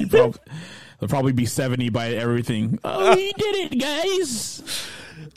[0.00, 0.38] you prob-
[1.04, 2.78] they'll probably be seventy by everything.
[2.82, 4.88] Oh, you did it, guys!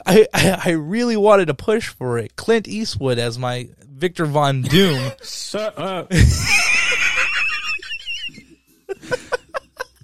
[0.06, 2.36] I, I I really wanted to push for it.
[2.36, 5.12] Clint Eastwood as my Victor Von Doom.
[5.22, 6.10] Shut up.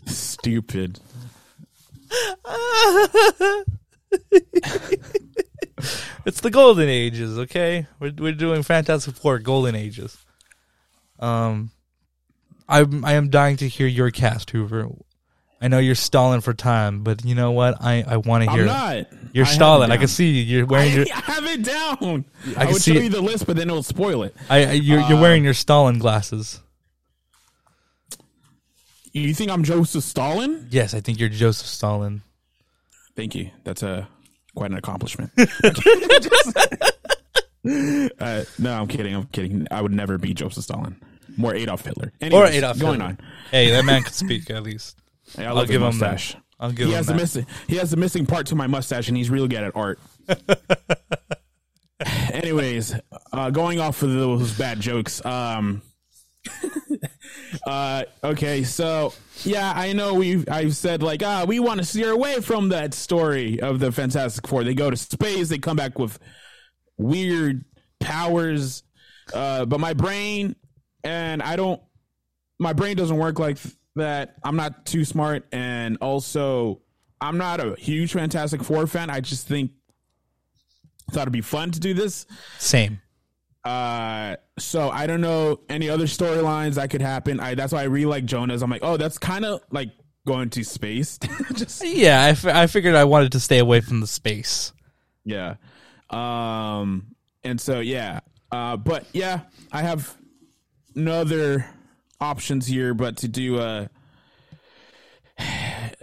[0.06, 1.00] Stupid.
[6.26, 7.86] it's the golden ages, okay?
[7.98, 10.14] We're we're doing Fantastic Four golden ages.
[11.18, 11.70] Um,
[12.68, 14.90] I'm I am dying to hear your cast, Hoover.
[15.60, 17.76] I know you're stalling for time, but you know what?
[17.80, 18.62] I I want to hear.
[18.62, 19.06] I'm not.
[19.32, 19.90] You're I stalling.
[19.90, 20.42] I can see you.
[20.42, 21.06] You're wearing your.
[21.14, 22.24] I have it down.
[22.56, 23.04] I, can would see show it.
[23.04, 24.34] you the list, but then it'll spoil it.
[24.50, 26.60] I, I you're, you're Uh, wearing your Stalin glasses.
[29.12, 30.66] You think I'm Joseph Stalin?
[30.70, 32.22] Yes, I think you're Joseph Stalin.
[33.16, 33.50] Thank you.
[33.62, 34.08] That's a
[34.56, 35.30] quite an accomplishment.
[38.20, 39.14] uh, no, I'm kidding.
[39.14, 39.66] I'm kidding.
[39.70, 41.00] I would never be Joseph Stalin.
[41.36, 42.12] More Adolf Hitler.
[42.32, 43.06] Or Adolf going Hitler.
[43.06, 43.18] on.
[43.50, 44.98] Hey, that man can speak at least.
[45.36, 46.10] Hey, I I'll love give his him that.
[46.12, 46.36] mustache.
[46.60, 47.18] I'll give He him has the that.
[47.20, 47.46] missing.
[47.68, 49.98] He has the missing part to my mustache, and he's really good at art.
[52.32, 52.94] Anyways,
[53.32, 55.24] uh, going off of those bad jokes.
[55.24, 55.82] Um,
[57.66, 62.10] uh, okay, so yeah, I know we've I've said like ah we want to steer
[62.10, 64.64] away from that story of the Fantastic Four.
[64.64, 66.18] They go to space, they come back with
[66.98, 67.64] weird
[68.00, 68.82] powers,
[69.32, 70.56] uh, but my brain
[71.04, 71.80] and I don't.
[72.58, 73.58] My brain doesn't work like
[73.96, 74.36] that.
[74.44, 76.80] I'm not too smart, and also
[77.20, 79.10] I'm not a huge Fantastic Four fan.
[79.10, 79.70] I just think
[81.10, 82.26] thought it'd be fun to do this.
[82.58, 83.00] Same.
[83.64, 87.40] Uh, so I don't know any other storylines that could happen.
[87.40, 88.62] I that's why I really like Jonas.
[88.62, 89.90] I'm like, oh, that's kind of like
[90.26, 91.18] going to space.
[91.54, 94.72] just Yeah, I, I figured I wanted to stay away from the space.
[95.24, 95.56] yeah.
[96.10, 98.20] Um, and so yeah.
[98.52, 99.40] Uh, but yeah,
[99.72, 100.14] I have
[100.94, 101.66] no other
[102.20, 103.86] options here but to do uh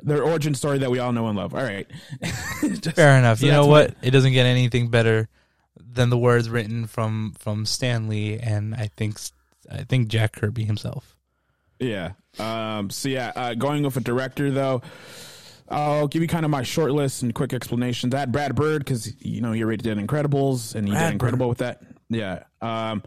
[0.03, 1.53] their origin story that we all know and love.
[1.53, 1.87] All right.
[2.61, 3.39] Just- Fair enough.
[3.39, 3.95] So you know what?
[4.01, 5.29] It doesn't get anything better
[5.79, 9.17] than the words written from from Stan Lee and I think
[9.71, 11.15] I think Jack Kirby himself.
[11.79, 12.11] Yeah.
[12.39, 14.81] Um, so yeah, uh, going with a director though,
[15.69, 18.11] I'll give you kind of my short list and quick explanation.
[18.11, 21.49] That Brad Bird because you know he already did Incredibles and he Brad did Incredible
[21.49, 21.81] with that.
[22.09, 22.43] Yeah.
[22.61, 23.03] Um,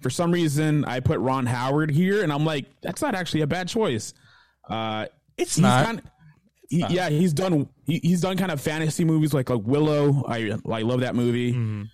[0.00, 3.46] for some reason, I put Ron Howard here, and I'm like, that's not actually a
[3.46, 4.12] bad choice.
[4.68, 5.84] Uh, It's not.
[5.86, 6.02] Kind
[6.70, 7.68] he, yeah, he's done.
[7.84, 10.24] He, he's done kind of fantasy movies like like Willow.
[10.26, 11.52] I I love that movie.
[11.52, 11.88] Mhm.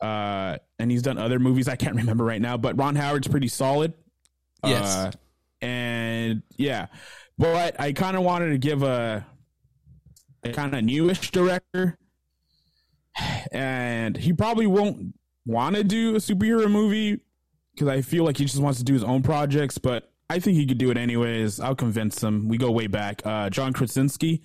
[0.00, 2.56] Uh, and he's done other movies I can't remember right now.
[2.56, 3.94] But Ron Howard's pretty solid.
[4.64, 4.94] Yes.
[4.94, 5.10] Uh,
[5.60, 6.86] and yeah,
[7.38, 9.24] but I kind of wanted to give a
[10.42, 11.98] a kind of newish director,
[13.52, 15.14] and he probably won't
[15.46, 17.20] want to do a superhero movie
[17.74, 19.78] because I feel like he just wants to do his own projects.
[19.78, 21.60] But I think he could do it anyways.
[21.60, 22.48] I'll convince him.
[22.48, 23.22] We go way back.
[23.24, 24.42] Uh, John Krasinski.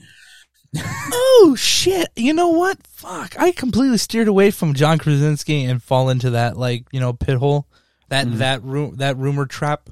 [0.78, 2.10] Oh shit!
[2.16, 2.86] You know what?
[2.86, 3.40] Fuck!
[3.40, 7.38] I completely steered away from John Krasinski and fall into that like you know pit
[7.38, 7.66] hole,
[8.10, 8.38] that Mm-hmm.
[8.38, 9.90] that room that rumor trap.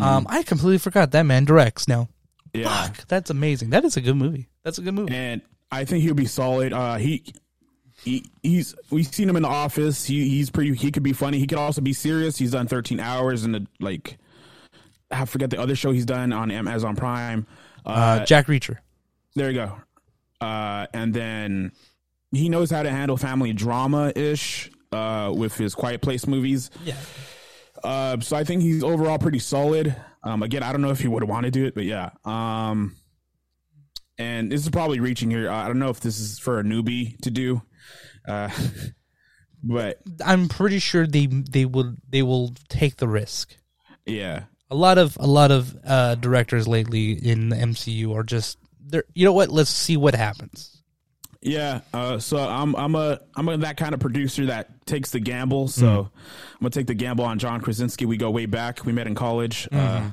[0.00, 2.08] Um, I completely forgot that man directs now.
[2.54, 2.68] Yeah.
[2.86, 3.06] Fuck!
[3.08, 3.70] That's amazing.
[3.70, 4.48] That is a good movie.
[4.64, 5.12] That's a good movie.
[5.14, 6.72] and I think he'll be solid.
[6.72, 7.24] Uh, he,
[8.04, 10.04] he he's we've seen him in the office.
[10.04, 10.74] He he's pretty.
[10.74, 11.38] He could be funny.
[11.38, 12.36] He could also be serious.
[12.38, 14.18] He's done 13 hours and the like.
[15.10, 17.46] I forget the other show he's done on Amazon Prime.
[17.86, 17.88] Uh,
[18.20, 18.76] Uh, Jack Reacher.
[19.34, 19.72] there you go.
[20.40, 21.72] Uh, and then
[22.30, 26.70] he knows how to handle family drama ish uh, with his Quiet Place movies.
[26.84, 26.94] Yeah.
[27.82, 29.96] Uh, so I think he's overall pretty solid.
[30.22, 32.10] Um, again, I don't know if he would want to do it, but yeah.
[32.24, 32.94] Um,
[34.18, 35.48] and this is probably reaching here.
[35.50, 37.62] Uh, I don't know if this is for a newbie to do,
[38.28, 38.50] uh,
[39.62, 43.56] but I'm pretty sure they they will they will take the risk.
[44.06, 48.58] yeah, A lot of a lot of uh, directors lately in the MCU are just
[48.80, 49.48] they're you know what?
[49.50, 50.82] Let's see what happens.
[51.42, 51.80] yeah.
[51.92, 55.68] Uh, so I'm I'm a I'm a, that kind of producer that takes the gamble.
[55.68, 56.18] So Mm-hmm.
[56.54, 58.06] I'm gonna take the gamble on John Krasinski.
[58.06, 58.84] We go way back.
[58.84, 59.68] We met in college.
[59.72, 60.10] Uh,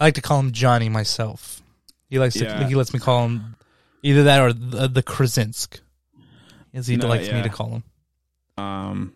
[0.00, 1.62] I like to call him Johnny myself.
[2.08, 2.58] He likes Yeah.
[2.60, 3.56] to he lets me call him
[4.02, 5.80] either that or the, the Krasinsk,
[6.76, 7.84] as he No, likes me to call him.
[8.64, 9.12] Um,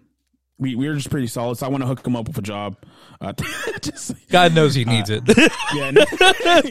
[0.59, 1.57] we we were just pretty solid.
[1.57, 2.77] So I want to hook him up with a job.
[3.21, 3.33] Uh,
[3.81, 5.23] just, God knows he needs it.
[5.75, 6.05] yeah, no-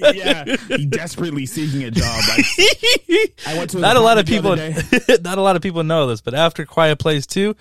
[0.13, 0.55] yeah.
[0.77, 2.05] He desperately seeking a job.
[2.07, 4.53] I, I went to not a lot of people.
[4.53, 5.23] apartment the other day.
[5.23, 7.55] not a lot of people know this, but after Quiet Place Two,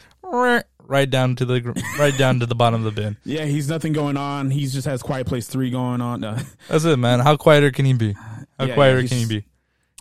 [0.89, 3.17] right down to the right down to the bottom of the bin.
[3.25, 4.51] Yeah, he's nothing going on.
[4.51, 6.25] He just has Quiet Place three going on.
[6.25, 7.21] Uh, That's it, man.
[7.21, 8.13] How quieter can he be?
[8.59, 9.45] How Yeah, quieter yeah, can he be?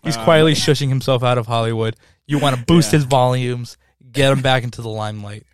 [0.04, 1.96] He's quietly shushing himself out of Hollywood.
[2.28, 2.98] You want to boost Yeah.
[3.00, 3.78] his volumes,
[4.12, 5.46] get him back into the limelight.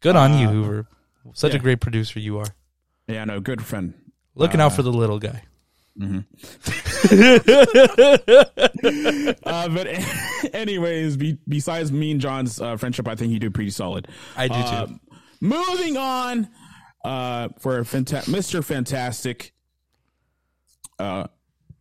[0.00, 0.86] Good on you, Hoover.
[1.34, 2.46] Such a great producer you are.
[3.08, 3.94] yeah, no, good friend.
[4.34, 5.42] Looking out for the little guy.
[9.46, 9.86] Uh, but
[10.54, 14.08] anyways, be, besides me and John's uh, friendship, I think you do pretty solid.
[14.36, 14.60] I do too.
[14.60, 14.86] Uh,
[15.40, 16.48] moving on
[17.04, 18.62] uh, for Fanta- Mr.
[18.62, 19.52] Fantastic.
[20.98, 21.26] Uh,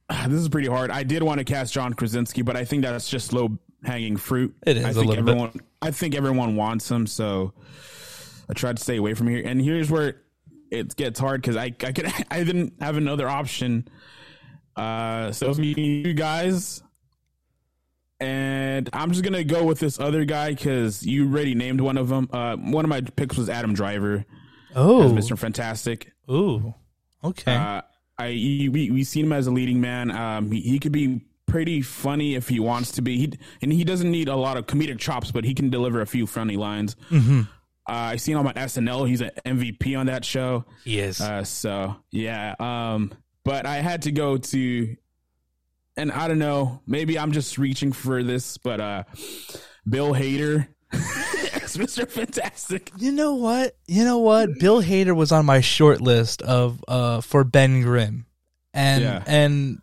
[0.28, 0.92] this is pretty hard.
[0.92, 4.56] I did want to cast John Krasinski, but I think that's just low hanging fruit.
[4.66, 5.62] It is I a think little bit.
[5.82, 7.54] I think everyone wants them, so
[8.50, 9.42] I tried to stay away from here.
[9.46, 10.22] And here's where
[10.72, 13.88] it gets hard because I I could I didn't have another option.
[14.76, 15.74] Uh, so it was me
[16.06, 16.84] you guys,
[18.20, 22.10] and I'm just gonna go with this other guy because you already named one of
[22.10, 22.30] them.
[22.32, 24.26] Uh, one of my picks was Adam Driver
[24.76, 25.38] Oh, Mr.
[25.38, 26.12] Fantastic.
[26.30, 26.74] ooh,
[27.24, 27.56] okay.
[27.56, 27.82] Uh,
[28.18, 30.12] I we we seen him as a leading man.
[30.12, 33.18] Um, he, he could be pretty funny if he wants to be.
[33.18, 36.08] He and he doesn't need a lot of comedic chops, but he can deliver a
[36.08, 36.96] few funny lines.
[37.10, 37.42] Mm-hmm.
[37.88, 39.08] Uh, I seen him on SNL.
[39.08, 40.66] He's an MVP on that show.
[40.84, 41.22] he is.
[41.22, 42.56] Uh, so yeah.
[42.60, 43.12] Um,
[43.44, 44.96] but I had to go to,
[45.96, 46.82] and I don't know.
[46.88, 49.04] Maybe I'm just reaching for this, but uh,
[49.88, 50.68] Bill Hader
[51.76, 52.10] Mr.
[52.10, 52.92] Fantastic.
[52.98, 53.76] You know what?
[53.88, 54.50] You know what?
[54.60, 58.26] Bill Hader was on my short list of uh for Ben Grimm,
[58.74, 59.24] and Yeah.
[59.28, 59.80] and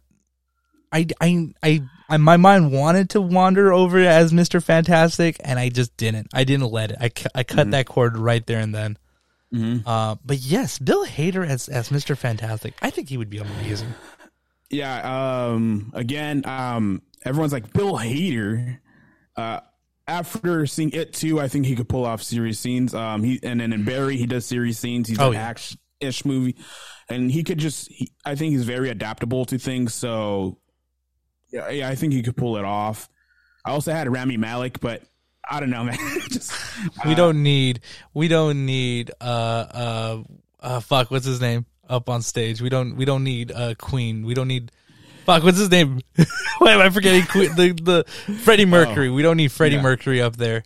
[0.92, 5.68] I, I I I my mind wanted to wander over as Mister Fantastic, and I
[5.70, 6.28] just didn't.
[6.34, 6.98] I didn't let it.
[7.00, 8.98] I, cu- I cut that cord right there and then.
[9.54, 9.82] Mhm.
[9.86, 13.94] Uh, but yes, Bill Hader as as Mister Fantastic, I think he would be amazing.
[14.70, 15.50] Yeah.
[15.50, 15.90] Um.
[15.94, 16.46] Again.
[16.46, 17.02] Um.
[17.26, 18.78] Everyone's like Bill Hader.
[19.36, 19.60] Uh.
[20.08, 22.94] After seeing it too, I think he could pull off serious scenes.
[22.94, 23.22] Um.
[23.22, 25.08] He and then in Barry, he does serious scenes.
[25.10, 25.42] He's Oh, an yeah.
[25.46, 26.56] action ish movie,
[27.10, 27.92] and he could just.
[27.92, 29.92] He, I think he's very adaptable to things.
[29.92, 30.58] So.
[31.52, 33.08] Yeah, I think he could pull it off.
[33.64, 35.02] I also had Rami Malek, but
[35.48, 35.98] I don't know, man.
[36.30, 36.52] just
[37.04, 37.80] We uh, don't need
[38.14, 40.22] we don't need uh uh
[40.60, 42.60] uh fuck what's his name up on stage.
[42.62, 44.24] We don't we don't need uh Queen.
[44.24, 44.72] We don't need
[45.26, 46.00] fuck what's his name?
[46.58, 49.10] Why am I forgetting Queen the the Freddie Mercury.
[49.10, 49.82] We don't need Freddie Yeah.
[49.82, 50.64] Mercury up there.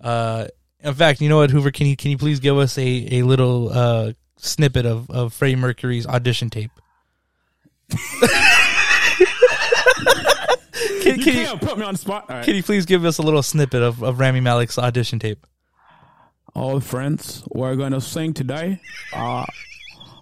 [0.00, 0.46] Uh
[0.82, 3.22] in fact, you know what Hoover can you can you please give us a a
[3.22, 6.70] little uh snippet of of Freddie Mercury's audition tape?
[11.02, 12.26] can, You can can't put me on the spot.
[12.28, 12.44] All right.
[12.44, 15.46] can you please give us a little snippet of, of Rami Malek's audition tape?
[16.54, 18.80] All friends, we're gonna sing today.
[19.12, 19.46] Uh,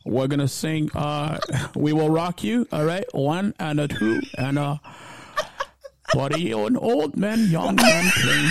[0.04, 0.90] we're gonna sing.
[0.94, 1.38] Uh,
[1.74, 2.66] we will rock you.
[2.70, 4.80] All right, one and a two and a.
[6.14, 8.50] What are you, an old man, young man playing?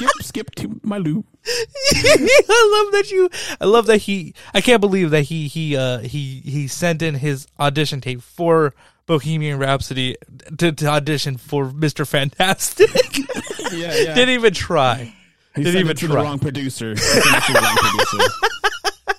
[0.00, 1.26] skip, skip to my loop.
[1.46, 3.30] I love that you.
[3.60, 4.34] I love that he.
[4.54, 8.74] I can't believe that he he uh he he sent in his audition tape for
[9.06, 10.16] Bohemian Rhapsody
[10.58, 12.90] to, to audition for Mister Fantastic.
[13.72, 14.14] Yeah, yeah.
[14.14, 15.14] Didn't even try.
[15.54, 16.14] He Didn't even try.
[16.16, 16.90] wrong producer.
[16.90, 19.16] He sent it to the wrong producer.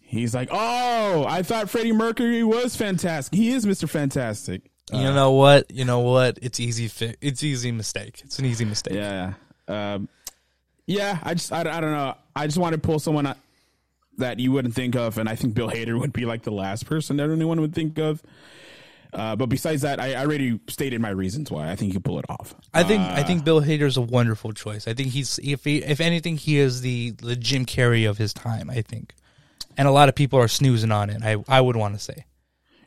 [0.00, 3.34] He's like, oh, I thought Freddie Mercury was fantastic.
[3.36, 3.88] He is Mr.
[3.88, 4.62] Fantastic.
[4.92, 5.70] you know what?
[5.70, 6.38] You know what?
[6.42, 6.88] It's easy.
[6.88, 8.22] Fi- it's easy mistake.
[8.24, 8.94] It's an easy mistake.
[8.94, 9.34] Yeah.
[9.68, 10.08] Um,
[10.86, 12.14] yeah, I just, I, I don't know.
[12.34, 13.34] I just want to pull someone uh,
[14.18, 16.86] that you wouldn't think of, and I think Bill Hader would be like the last
[16.86, 18.22] person that anyone would think of.
[19.12, 22.18] Uh, but besides that, I, I already stated my reasons why I think you pull
[22.18, 22.54] it off.
[22.72, 24.86] I think I think Bill Hader's a wonderful choice.
[24.86, 28.32] I think he's if he, if anything he is the the Jim Carrey of his
[28.32, 28.70] time.
[28.70, 29.14] I think,
[29.76, 31.22] and a lot of people are snoozing on it.
[31.22, 32.24] I I would want to say.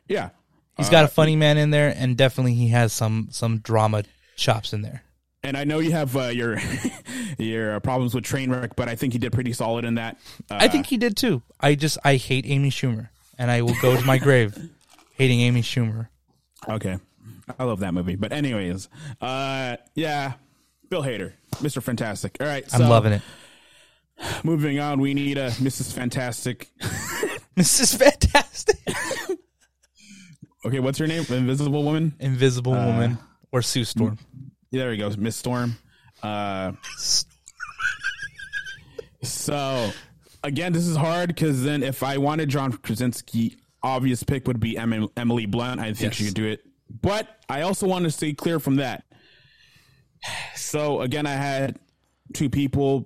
[0.08, 0.30] Yeah.
[0.76, 4.02] He's got a funny man in there, and definitely he has some some drama
[4.36, 5.02] chops in there.
[5.44, 6.58] And I know you have uh, your
[7.38, 10.18] your uh, problems with Trainwreck, but I think he did pretty solid in that.
[10.50, 11.42] Uh, I think he did too.
[11.60, 14.58] I just I hate Amy Schumer, and I will go to my grave
[15.16, 16.08] hating Amy Schumer.
[16.68, 16.98] Okay.
[17.58, 18.16] I love that movie.
[18.16, 18.88] But anyways,
[19.20, 20.34] uh yeah,
[20.88, 21.82] Bill Hader, Mr.
[21.82, 22.36] Fantastic.
[22.40, 23.22] All right, I'm loving it.
[24.44, 25.92] Moving on, we need a Mrs.
[25.92, 26.70] Fantastic.
[27.56, 27.96] Mrs.
[27.96, 28.76] fantastic.
[30.66, 31.26] Okay, what's her name?
[31.28, 32.14] Invisible Woman.
[32.18, 33.18] Invisible Woman
[33.52, 34.18] or Sue Storm.
[34.70, 35.76] Yeah, there we go, Miss Storm.
[36.22, 36.72] Uh
[39.22, 39.90] So
[40.42, 44.76] again, this is hard because then if I wanted John Krasinski, obvious pick would be
[44.76, 45.80] Emily Blunt.
[45.80, 46.14] I think Yes.
[46.14, 46.64] she could do it.
[47.02, 49.04] But I also want to stay clear from that.
[50.56, 51.78] So again, I had
[52.32, 53.04] two people,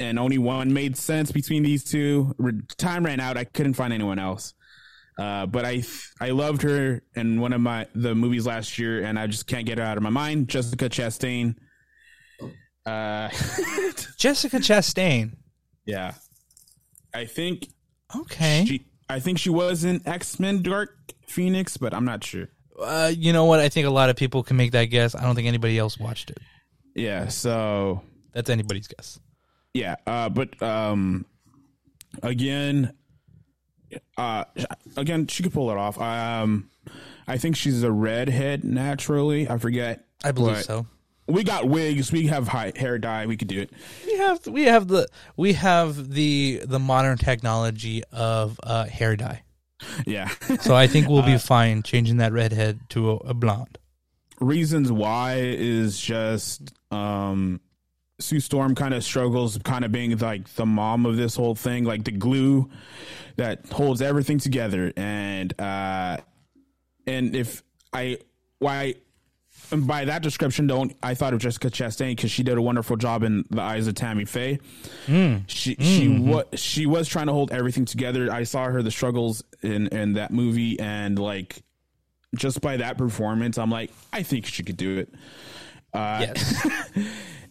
[0.00, 2.34] and only one made sense between these two.
[2.76, 3.36] Time ran out.
[3.36, 4.54] I couldn't find anyone else.
[5.18, 5.84] Uh, but I
[6.20, 9.64] I loved her in one of my the movies last year, and I just can't
[9.66, 10.48] get her out of my mind.
[10.48, 11.54] Jessica Chastain.
[12.86, 13.28] Uh,
[14.18, 15.36] Jessica Chastain.
[15.84, 16.14] yeah,
[17.14, 17.68] I think
[18.16, 18.64] Okay.
[18.66, 20.96] she I think she was in X Men Dark
[21.26, 22.48] Phoenix, but I'm not sure.
[22.80, 23.60] uh, you know what?
[23.60, 25.14] I think a lot of people can make that guess.
[25.14, 26.38] I don't think anybody else watched it.
[26.94, 28.02] Yeah, so
[28.32, 29.20] That's anybody's guess.
[29.74, 31.24] yeah, uh, but um,
[32.22, 32.92] again,
[34.16, 34.44] uh,
[34.96, 36.00] again, she could pull it off.
[36.00, 36.68] Um,
[37.26, 39.48] I think she's a redhead naturally.
[39.48, 40.04] I forget.
[40.24, 40.86] I believe so.
[41.30, 42.12] We got wigs.
[42.12, 43.26] We have high hair dye.
[43.26, 43.70] We could do it.
[44.06, 49.42] We have we have the we have the the modern technology of uh, hair dye.
[50.06, 50.28] Yeah.
[50.60, 53.78] So I think we'll be fine changing that redhead to a, a blonde.
[54.40, 57.60] Reasons why is just um,
[58.18, 61.84] Sue Storm kind of struggles, kind of being like the mom of this whole thing,
[61.84, 62.68] like the glue
[63.36, 64.92] that holds everything together.
[64.96, 66.18] And uh,
[67.06, 67.62] and if
[67.92, 68.18] I
[68.58, 68.96] why
[69.74, 73.22] by that description, don't I thought of Jessica Chastain because she did a wonderful job
[73.22, 74.58] in the eyes of Tammy Faye.
[75.06, 78.32] She she was she was trying to hold everything together.
[78.32, 81.62] I saw her the struggles in in that movie, and like
[82.36, 85.14] just by that performance, I'm like, I think she could do it.
[85.92, 86.68] Uh, Yes.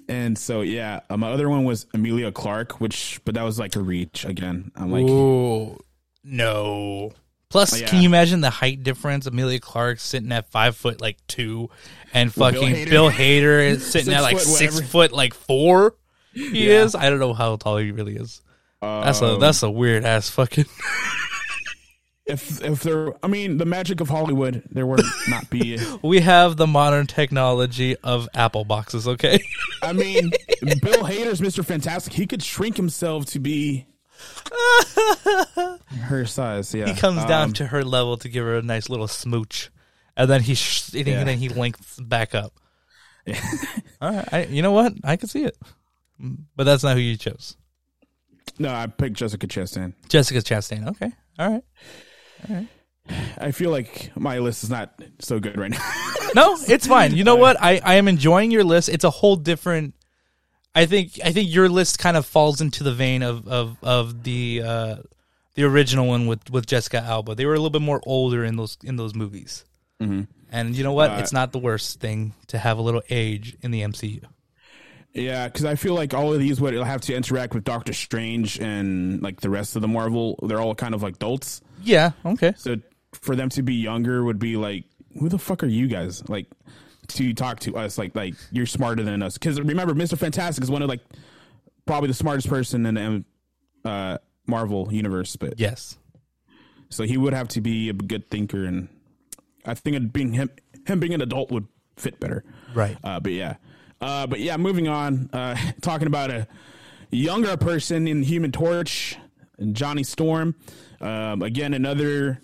[0.08, 3.76] And so yeah, uh, my other one was Emilia Clarke, which but that was like
[3.76, 4.72] a reach again.
[4.76, 5.78] I'm like, Ooh,
[6.24, 7.12] no.
[7.50, 7.88] Plus, Oh, yeah.
[7.88, 9.26] can you imagine the height difference?
[9.28, 11.70] Emilia Clarke sitting at five foot like two,
[12.14, 12.90] and Bill fucking Hader.
[12.90, 14.92] Bill Hader is sitting at like foot six whatever.
[14.92, 15.96] foot like four.
[16.34, 16.84] He Yeah.
[16.84, 16.96] is.
[16.96, 18.42] I don't know how tall he really is.
[18.82, 20.66] That's a um, that's a weird ass fucking.
[22.26, 25.78] if if there, I mean, the magic of Hollywood, there would not be.
[26.04, 29.08] we have the modern technology of Apple boxes.
[29.08, 29.44] Okay.
[29.82, 30.32] I mean,
[30.62, 31.66] Bill Hader's Mr.
[31.66, 32.14] Fantastic.
[32.14, 33.86] He could shrink himself to be
[36.02, 36.74] her size.
[36.74, 39.70] Yeah, he comes down Um, to her level to give her a nice little smooch,
[40.20, 41.24] and then he sh- and Yeah.
[41.24, 42.54] then he lengthens back up.
[44.02, 44.94] All right, I, you know what?
[45.04, 45.58] I can see it,
[46.56, 47.58] but that's not who you chose.
[48.60, 49.94] No, I picked Jessica Chastain.
[50.10, 50.88] Jessica Chastain.
[50.90, 51.62] Okay, all
[52.50, 52.68] right.
[53.40, 55.82] I feel like my list is not so good right now.
[56.36, 57.16] No, it's fine.
[57.16, 57.58] You know what?
[57.60, 58.88] I, I am enjoying your list.
[58.88, 59.96] It's a whole different.
[60.76, 64.22] I think I think your list kind of falls into the vein of of of
[64.24, 64.96] the uh,
[65.56, 67.34] the original one with with Jessica Alba.
[67.34, 69.66] They were a little bit more older in those in those movies.
[70.00, 71.12] And you know what?
[71.20, 74.24] it's not the worst thing to have a little age in the MCU.
[75.14, 78.60] yeah, because I feel like all of these would have to interact with Doctor Strange
[78.60, 80.40] and like the rest of the Marvel.
[80.44, 81.62] They're all kind of like adults.
[81.84, 82.12] Yeah.
[82.26, 82.54] Okay.
[82.58, 82.78] So
[83.14, 84.86] for them to be younger would be like,
[85.20, 86.28] who the fuck are you guys?
[86.30, 86.48] Like
[87.10, 89.34] to talk to us like like you're smarter than us.
[89.38, 91.02] Because remember, Mister Fantastic is one of like
[91.86, 95.36] probably the smartest person in the uh, Marvel universe.
[95.36, 95.98] But Yes.
[96.90, 98.90] so he would have to be a good thinker, and
[99.66, 100.50] I think being him
[100.86, 102.44] him being an adult would fit better.
[102.74, 102.98] Right.
[103.04, 103.56] Uh, but yeah,
[104.02, 105.30] uh, but yeah, moving on.
[105.34, 106.48] Uh, talking about a
[107.12, 109.18] younger person in Human Torch,
[109.72, 110.56] Johnny Storm.
[111.02, 112.42] Um, again, another.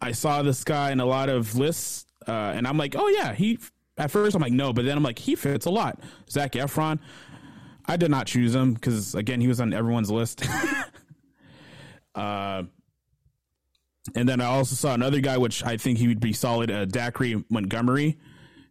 [0.00, 3.34] I saw this guy in a lot of lists, uh, and I'm like, oh yeah,
[3.34, 3.58] he.
[3.98, 6.00] At first, I'm like, no, but then I'm like, he fits a lot.
[6.28, 6.98] Zac Efron.
[7.86, 10.46] I did not choose him because again, he was on everyone's list.
[12.14, 12.64] uh,
[14.14, 16.84] and then I also saw another guy, which I think he would be solid, uh,
[16.84, 18.18] Dacre Montgomery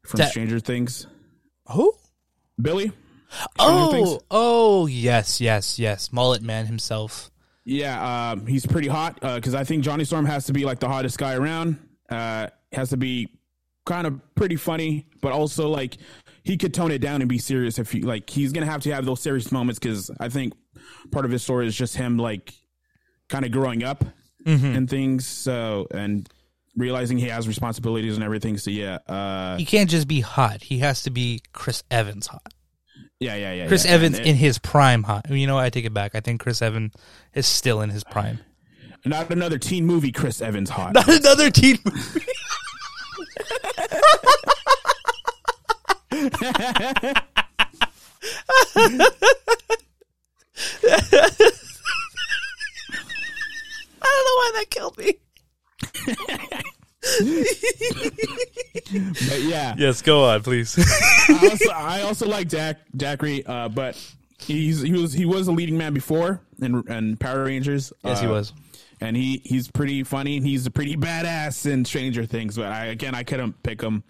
[0.05, 1.07] from Stranger Things.
[1.71, 1.93] Who?
[2.61, 2.91] Billy.
[3.59, 4.19] Oh.
[4.31, 4.87] Oh.
[4.87, 5.41] Yes.
[5.41, 5.77] Yes.
[5.79, 6.13] Yes.
[6.13, 7.31] Mullet Man himself.
[7.65, 10.87] Yeah, um, he's pretty hot because I think Johnny Storm has to be like the
[10.87, 11.79] hottest guy around.
[12.07, 13.39] Uh, has to be
[13.87, 15.97] kind of pretty funny, but also like
[16.43, 18.93] he could tone it down and be serious if he like he's gonna have to
[18.93, 20.53] have those serious moments because I think
[21.11, 22.53] part of his story is just him like
[23.29, 24.05] kind of growing up
[24.45, 25.25] and things.
[25.27, 26.29] So and
[26.75, 28.57] realizing he has responsibilities and everything.
[28.57, 30.61] So yeah, uh, He can't just be hot.
[30.61, 32.53] He has to be Chris Evans hot.
[33.19, 33.67] yeah, yeah, yeah.
[33.67, 33.91] Chris yeah.
[33.91, 35.29] Evans And- in his prime hot.
[35.29, 35.63] You know, what?
[35.65, 36.15] I take it back.
[36.15, 36.93] I think Chris Evans
[37.33, 38.39] is still in his prime.
[39.05, 40.11] not another teen movie.
[40.11, 40.93] Chris Evans hot.
[40.93, 42.21] Not another teen movie.
[54.05, 55.19] I don't know why that killed me.
[59.29, 60.77] but yeah, Yes, go on, please.
[61.29, 63.95] I also, I also like Dak Dacre, uh, but
[64.39, 67.91] he's he was he was a leading man before in, in Power Rangers.
[68.03, 68.53] yes, he uh, was.
[69.01, 70.37] and he he's pretty funny.
[70.37, 72.55] and He's a pretty badass in Stranger Things.
[72.57, 74.03] But I again I couldn't pick him.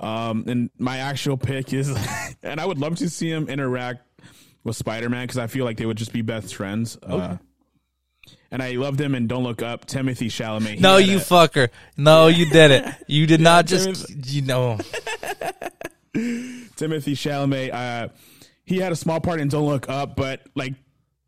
[0.00, 1.88] Um, and my actual pick is,
[2.44, 4.02] and I would love to see him interact
[4.62, 6.96] with Spider Man because I feel like they would just be best friends.
[7.02, 7.36] Uh,
[8.50, 9.84] and I loved him in Don't Look Up.
[9.86, 10.74] Timothy Chalamet.
[10.74, 11.68] He No, you a- fucker.
[11.96, 12.84] No, you did it.
[13.06, 14.06] You did not just.
[14.08, 14.78] Timothy- You know.
[16.76, 17.72] Timothy Chalamet.
[17.72, 18.08] Uh,
[18.64, 20.74] he had a small part in Don't Look Up, but like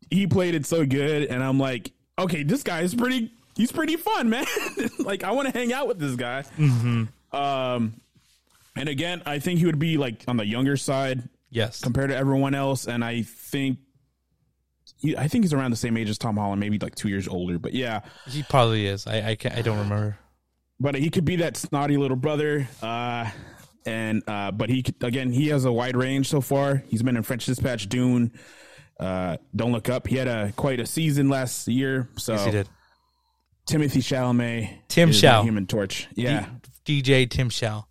[0.09, 3.31] he played it so good, and I'm like, okay, this guy is pretty.
[3.55, 4.45] He's pretty fun, man.
[4.99, 6.43] like I want to hang out with this guy.
[7.33, 7.93] Um,
[8.75, 11.81] and again, I think he would be like on the younger side Yes.
[11.81, 13.79] compared to everyone else, and I think.
[14.97, 17.27] He, I think he's around the same age as Tom Holland, maybe like two years
[17.27, 17.57] older.
[17.59, 19.07] But yeah, He probably is.
[19.07, 20.17] I I, can't, I don't remember.
[20.79, 22.67] but he could be that snotty little brother.
[22.81, 23.29] Uh,
[23.85, 26.83] and uh, but he could, again, he has a wide range so far.
[26.87, 28.31] He's been in French Dispatch, Dune,
[28.99, 30.05] uh, Don't Look Up.
[30.07, 32.07] He had a quite a season last year.
[32.17, 32.69] So Yes, he did.
[33.65, 35.41] Timothy Chalamet, Tim is Shaw.
[35.43, 36.07] Human Torch.
[36.15, 36.47] Yeah,
[36.85, 37.83] DJ Tim Shaw.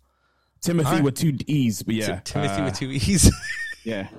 [0.61, 1.03] Timothy Alright.
[1.03, 1.81] with two E's.
[1.83, 3.31] But yeah, Timothy uh, with two E's.
[3.83, 4.09] Yeah,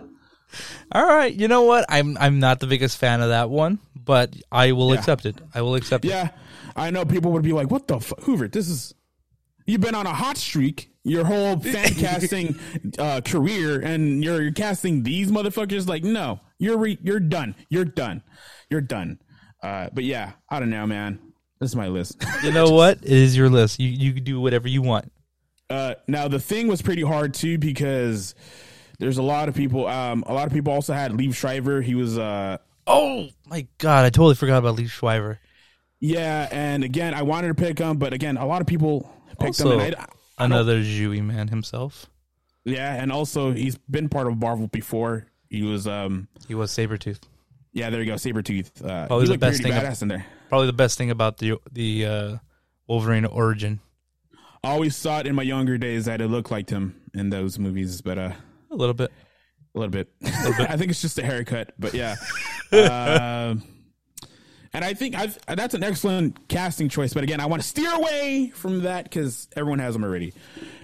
[0.92, 1.32] All right.
[1.34, 1.84] You know what?
[1.88, 4.98] I'm I'm not the biggest fan of that one, but I will Yeah.
[4.98, 5.36] accept it.
[5.54, 6.08] I will accept it.
[6.08, 6.30] yeah.
[6.76, 8.48] I know people would be like, "What the f- Hoover?
[8.48, 8.94] This is."
[9.64, 12.58] You've been on a hot streak your whole fan casting
[12.98, 15.86] uh, career, and you're, you're casting these motherfuckers.
[15.86, 17.54] Like, no, you're re- you're done.
[17.68, 18.22] You're done.
[18.70, 19.20] You're done.
[19.62, 21.20] Uh, but yeah, I don't know, man.
[21.60, 22.24] This is my list.
[22.42, 22.98] You know what?
[23.04, 23.78] It is your list.
[23.78, 25.12] You you can do whatever you want.
[25.70, 28.34] uh, now the thing was pretty hard too because
[29.02, 29.86] there's a lot of people.
[29.88, 31.80] Um, a lot of people also had Liev Schreiber.
[31.82, 34.04] He was uh, Oh my god!
[34.04, 35.40] I totally forgot about Liev Schreiber.
[36.00, 39.60] yeah, and again, I wanted to pick him, but again, a lot of people picked
[39.60, 39.80] Also, him.
[39.80, 40.06] And I,
[40.38, 42.06] I Another Jewy man himself.
[42.64, 45.26] Yeah, and also he's been part of Marvel before.
[45.48, 47.18] He was, um, He was Sabretooth.
[47.72, 48.70] yeah, there you go, Sabretooth.
[48.84, 50.24] Uh, Probably he the best thing ab- badass in there.
[50.48, 52.36] Probably the best thing about the the uh,
[52.86, 53.80] Wolverine origin.
[54.64, 58.00] I always thought in my younger days that it looked like him in those movies,
[58.00, 58.32] but uh,
[58.72, 59.10] A little bit.
[59.74, 60.08] a little bit.
[60.24, 62.16] I think it's just a haircut, but yeah.
[62.72, 63.54] uh,
[64.74, 67.12] and I think I've, that's an excellent casting choice.
[67.12, 70.32] But again, I want to steer away from that because everyone has them already.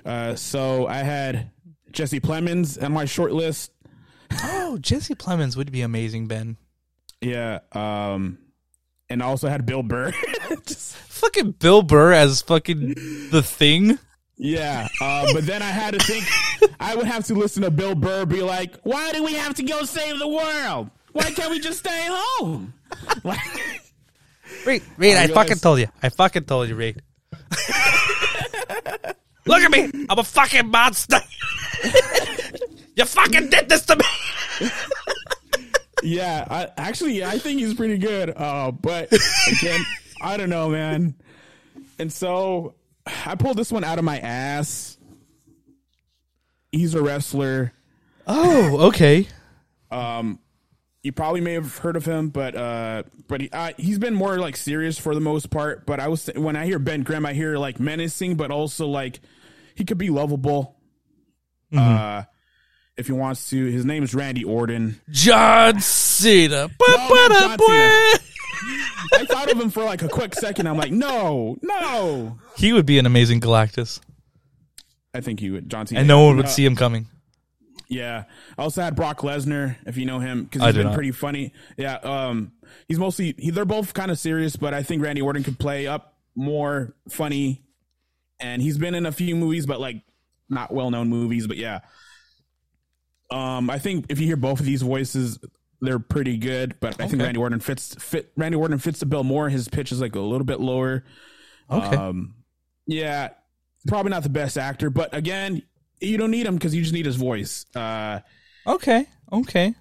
[0.04, 1.50] Uh, so I had
[1.92, 3.72] Jesse Plemons on my short list.
[4.42, 6.58] Oh, Jesse Plemons would be amazing, Ben.
[7.22, 7.60] Yeah.
[7.72, 8.38] Um,
[9.08, 10.12] and I also had Bill Burr.
[10.66, 12.94] Just- Fucking Bill Burr as fucking
[13.30, 13.98] the thing.
[14.40, 16.24] Yeah, uh, but then I had to think
[16.78, 19.64] I would have to listen to Bill Burr be like, "Why do we have to
[19.64, 20.90] go save the world?
[21.12, 22.72] Why can't we just stay home?"
[23.24, 23.40] Like,
[24.64, 25.88] Reed, Reed, I, realize- fucking told you.
[26.02, 27.02] I fucking told you, Reed.
[29.46, 29.90] Look at me.
[30.08, 31.18] I'm a fucking monster.
[32.94, 34.70] you fucking did this to me.
[36.02, 38.30] yeah, I, actually, I think he's pretty good.
[38.36, 39.10] Uh, but
[39.50, 39.80] again,
[40.20, 41.14] I don't know, man.
[41.98, 42.74] And so
[43.26, 44.96] I pulled this one out of my ass.
[46.72, 47.72] He's a wrestler.
[48.26, 49.26] Oh, okay.
[49.90, 50.38] um,
[51.02, 54.38] you probably may have heard of him, but uh, but he uh, he's been more
[54.38, 55.86] like serious for the most part.
[55.86, 59.20] But I was when I hear Ben Grimm, I hear like menacing, but also like
[59.74, 60.76] he could be lovable.
[61.74, 62.24] Uh,
[62.96, 65.00] if he wants to, his name is Randy Orton.
[65.10, 66.68] John Cena.
[66.78, 68.17] not John Cena.
[69.14, 70.66] I thought of him for like a quick second.
[70.66, 72.38] I'm like, no, no.
[72.56, 74.00] He would be an amazing Galactus,
[75.14, 75.68] I think he would.
[75.70, 76.00] John Cena.
[76.00, 77.06] and no one would Uh, see him coming.
[77.88, 78.24] Yeah.
[78.58, 80.94] I also had Brock Lesnar, if you know him, because I he's do been not.
[80.94, 81.52] pretty funny.
[81.76, 81.94] Yeah.
[81.96, 82.52] Um,
[82.86, 85.86] he's mostly he, they're both kind of serious, but I think Randy Orton could play
[85.86, 87.62] up more funny.
[88.40, 90.02] And he's been in a few movies, but like
[90.50, 91.46] not well known movies.
[91.46, 91.80] But yeah.
[93.30, 95.38] Um, I think if you hear both of these voices,
[95.80, 96.78] they're pretty good.
[96.80, 99.48] But I think Randy Orton fits fit Randy Orton fits the bill more.
[99.48, 101.04] His pitch is like a little bit lower.
[101.70, 101.96] Okay.
[101.96, 102.34] Um,
[102.86, 103.30] yeah,
[103.86, 105.62] probably not the best actor, but again,
[106.00, 107.66] you don't need him because you just need his voice.
[107.74, 108.20] Uh,
[108.66, 109.06] okay.
[109.30, 109.74] Okay.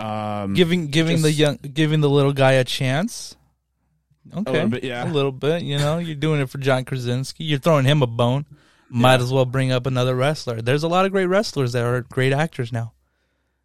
[0.00, 3.36] um, Giving giving the young giving the little guy a chance.
[4.34, 4.52] Okay.
[4.52, 5.04] little bit, yeah.
[5.04, 5.62] A little bit.
[5.62, 7.44] You know, you're doing it for John Krasinski.
[7.44, 8.46] You're throwing him a bone.
[8.88, 10.60] Might as well bring up another wrestler.
[10.62, 12.92] There's a lot of great wrestlers that are great actors now.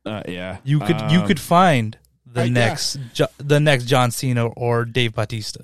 [0.07, 4.11] Uh, yeah, You could you Um, could find the I- next Jo- the next John
[4.11, 5.61] Cena or Dave Batista.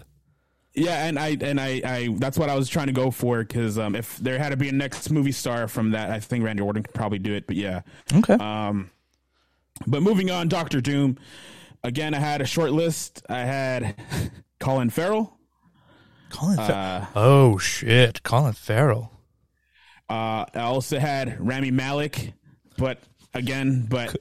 [0.75, 3.77] yeah, and I and I, I that's what I was trying to go for because
[3.77, 6.61] um, if there had to be a next movie star from that, I think Randy
[6.63, 7.45] Orton could probably do it.
[7.47, 7.81] But yeah,
[8.13, 8.33] Okay.
[8.35, 8.89] um,
[9.87, 11.17] but moving on, Doctor Doom.
[11.83, 13.21] Again, I had a short list.
[13.29, 13.95] I had
[14.59, 15.37] Colin Farrell.
[16.29, 16.71] Colin Farrell.
[17.03, 19.11] Uh, oh shit, Colin Farrell.
[20.09, 22.33] uh, I also had Rami Malek,
[22.77, 22.99] but
[23.33, 24.15] again, but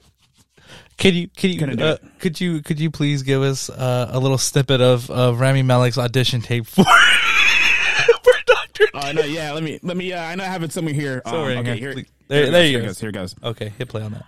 [1.03, 4.19] Could you could you Couldn't uh, could you could you please give us uh, a
[4.19, 6.83] little snippet of of Rami Malek's audition tape for
[8.23, 8.85] for Doctor?
[8.93, 9.51] uh, no, yeah.
[9.51, 10.13] Let me let me.
[10.13, 11.21] Uh, I know I have it somewhere here.
[11.25, 11.93] Um, Somewhere in okay, here.
[11.93, 12.87] here, There- here, there goes, you here go.
[12.87, 12.99] goes.
[13.01, 13.35] Here goes.
[13.43, 14.23] Okay, hit play on that.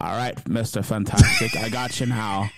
[0.00, 2.48] All right, Mister Fantastic, I got you now.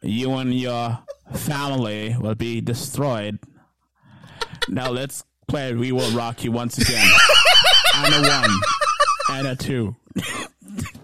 [0.00, 0.98] You and your
[1.34, 3.38] family will be destroyed.
[4.68, 7.06] Now let's play We Will Rock You once again.
[7.96, 8.50] and a one
[9.30, 9.94] and a two.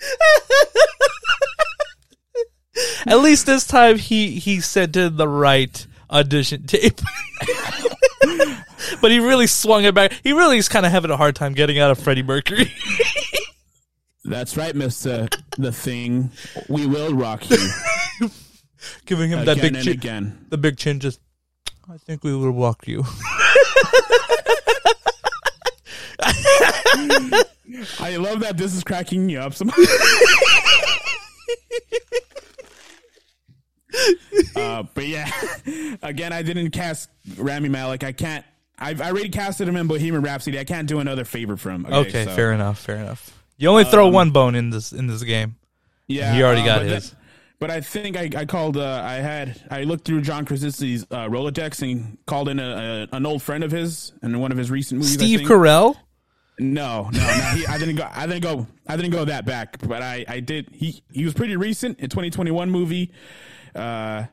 [3.06, 7.00] At least this time he he sent in the right audition tape.
[9.00, 10.12] but he really swung it back.
[10.22, 12.72] He really is kind of having a hard time getting out of Freddie Mercury.
[14.24, 16.30] That's right, Mister The Thing.
[16.68, 17.56] We will rock you
[19.06, 20.46] Giving him that big and chin, again.
[20.50, 21.00] the big chin.
[21.00, 21.20] Just,
[21.90, 23.04] I think we will rock you.
[28.00, 29.54] I love that this is cracking me up.
[29.54, 29.70] Some-
[34.56, 35.30] uh, but yeah,
[36.02, 38.04] again, I didn't cast Rami Malek.
[38.04, 38.44] I can't.
[38.78, 40.58] I've I already casted him in Bohemian Rhapsody.
[40.58, 41.86] I can't do another favor for him.
[41.86, 42.78] Okay, so- fair enough.
[42.80, 43.34] Fair enough.
[43.56, 45.56] You only throw one bone in this in this game.
[46.06, 47.10] Yeah, He already uh, got but his.
[47.10, 47.16] that-
[47.60, 48.76] but I think I, I called.
[48.76, 49.60] Uh, I had.
[49.68, 53.64] I looked through John Krasinski's uh, Rolodex and called in a, a, an old friend
[53.64, 55.16] of his in one of his recent movies.
[55.16, 55.50] I Steve think.
[55.50, 55.96] Carell.
[56.58, 57.26] No, no, no.
[57.54, 58.08] He, I didn't go.
[58.12, 58.66] I didn't go.
[58.86, 59.78] I didn't go that back.
[59.78, 60.68] But I, I did.
[60.72, 61.98] He, he was pretty recent.
[62.00, 63.12] A 2021 movie.
[63.74, 64.24] Uh,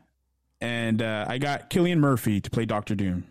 [0.61, 3.25] and uh, I got Cillian Murphy to play Doctor Doom.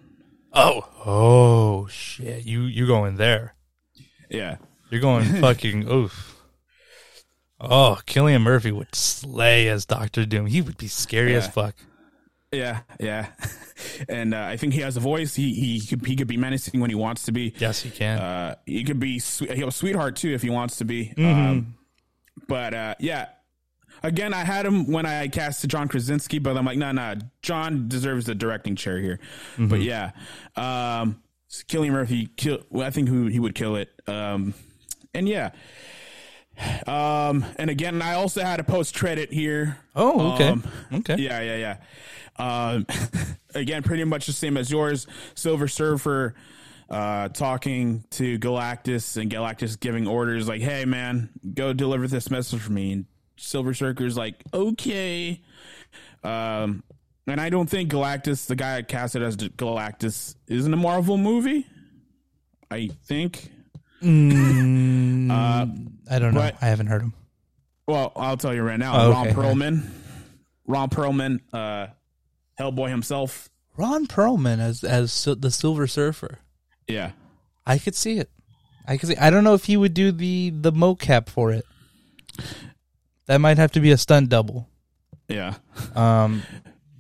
[0.53, 2.45] Oh, oh shit!
[2.47, 3.55] You you going there?
[4.31, 4.57] Yeah,
[4.91, 6.37] You're going fucking oof.
[7.61, 10.47] Oh, Cillian Murphy would slay as Doctor Doom.
[10.47, 11.75] He would be scary as fuck.
[12.55, 13.29] Yeah, yeah.
[14.09, 15.35] and uh, I think he has a voice.
[15.35, 17.55] He he could he could be menacing when he wants to be.
[17.59, 18.19] Yes, he can.
[18.19, 21.13] Uh, he could be sweet, he a sweetheart too if he wants to be.
[21.17, 21.25] Mm-hmm.
[21.25, 21.75] Um,
[22.49, 23.29] but uh, yeah,
[24.03, 27.89] again, I had him when I cast John Krasinski, but I'm like, no, no, John
[27.89, 29.19] deserves the directing chair here.
[29.53, 29.69] Mm-hmm.
[29.69, 30.13] But yeah,
[30.57, 32.61] um, Cillian Murphy, kill.
[32.71, 33.91] Well, I think who he would kill it.
[34.07, 34.55] Um,
[35.13, 35.51] and yeah.
[36.87, 39.79] Um, and again, I also had a post credit here.
[39.97, 41.17] oh, okay, um, okay.
[41.17, 41.77] Yeah, yeah, yeah.
[42.37, 42.87] Um,
[43.55, 45.07] again, pretty much the same as yours.
[45.35, 46.35] Silver Surfer
[46.91, 52.61] uh, talking to Galactus, and Galactus giving orders like, "Hey, man, go deliver this message
[52.61, 53.05] for me." And
[53.37, 55.41] Silver Surfer's like, "Okay."
[56.23, 56.83] Um,
[57.27, 61.17] and I don't think Galactus, the guy I casted as Galactus, is in a Marvel
[61.19, 61.67] movie.
[62.71, 63.51] I think.
[64.03, 65.67] Mm, Uh,
[66.11, 66.41] I don't know.
[66.41, 67.15] but- I haven't heard him.
[67.87, 68.95] Well, I'll tell you right now.
[69.07, 69.27] Oh, Ron.
[69.29, 69.83] Perlman,
[70.67, 71.89] Ron Perlman, uh,
[72.59, 73.49] Hellboy himself.
[73.77, 76.39] Ron Perlman as as the Silver Surfer.
[76.87, 77.13] Yeah,
[77.67, 78.31] I could see it.
[78.87, 79.17] I could see.
[79.17, 81.65] I don't know if he would do the the mocap for it.
[83.27, 84.69] That might have to be a stunt double.
[85.29, 85.55] yeah,
[85.95, 86.43] Um,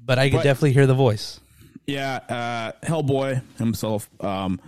[0.03, 1.39] but I could But- definitely hear the voice.
[1.87, 2.17] yeah.
[2.29, 4.09] Uh, Hellboy himself.
[4.23, 4.59] Um,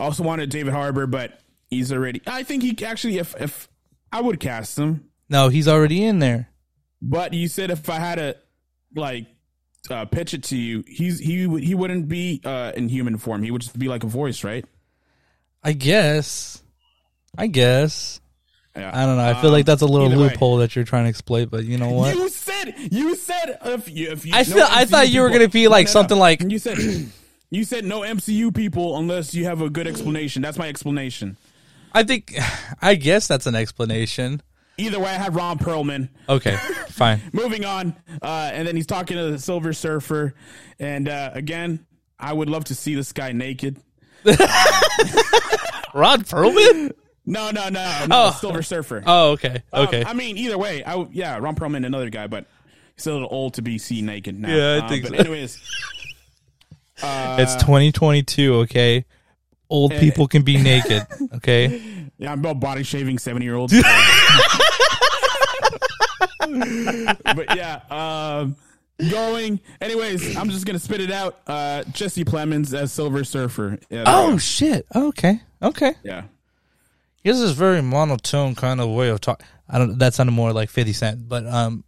[0.00, 1.40] I also wanted David Harbour, but
[1.70, 2.20] he's already.
[2.26, 3.68] I think he actually, if if
[4.10, 6.48] I would cast him, No, he's already in there.
[7.00, 8.36] but you said if I had to
[8.96, 9.26] like
[9.90, 13.42] uh, pitch it to you, he's he would he wouldn't be uh, in human form.
[13.42, 14.64] He would just be like a voice, right?
[15.62, 16.62] I guess.
[17.36, 18.20] I guess.
[18.76, 18.90] Yeah.
[18.92, 19.24] I don't know.
[19.24, 20.28] I feel Um, like that's a little either way.
[20.30, 22.14] loophole that you're trying to exploit, but you know what?
[22.16, 25.48] You said you said if you if you I feel- I thought you were gonna
[25.48, 26.78] be like something like- you said
[27.50, 30.42] you said no MCU people unless you have a good explanation.
[30.42, 31.36] That's my explanation.
[31.92, 32.34] I think,
[32.82, 34.42] I guess that's an explanation.
[34.76, 36.08] Either way, I had Ron Perlman.
[36.28, 36.56] Okay,
[36.88, 37.20] fine.
[37.32, 40.34] Moving on, uh, and then he's talking to the Silver Surfer,
[40.80, 41.86] and uh, again,
[42.18, 43.76] I would love to see this guy naked.
[44.24, 46.92] Ron Perlman?
[47.26, 48.36] No, no, no, no, Oh.
[48.40, 49.02] Silver Surfer.
[49.06, 50.04] Oh, okay, Um, okay.
[50.04, 52.46] I mean, either way, I w- yeah, Ron Perlman, another guy, but
[52.96, 54.54] he's a little old to be seen naked now.
[54.54, 55.18] Yeah, I Um, think but so.
[55.18, 55.58] anyways,
[57.02, 58.54] uh, it's 2022.
[58.56, 59.04] Okay,
[59.70, 61.06] old people can be naked.
[61.34, 63.72] Okay, Yeah, I'm about body shaving seventy year olds.
[67.34, 68.56] but yeah, um,
[69.10, 69.60] going.
[69.80, 71.40] Anyways, I'm just gonna spit it out.
[71.46, 73.78] Uh, Jesse Plemons as Silver Surfer.
[73.90, 74.38] Yeah, there Oh go.
[74.38, 74.86] shit.
[74.94, 75.40] Okay.
[75.62, 75.92] Okay.
[76.02, 76.24] yeah.
[77.22, 79.46] He has this very monotone kind of way of talking.
[79.68, 79.98] I don't.
[79.98, 81.84] That sounded more like Fifty Cent, but um,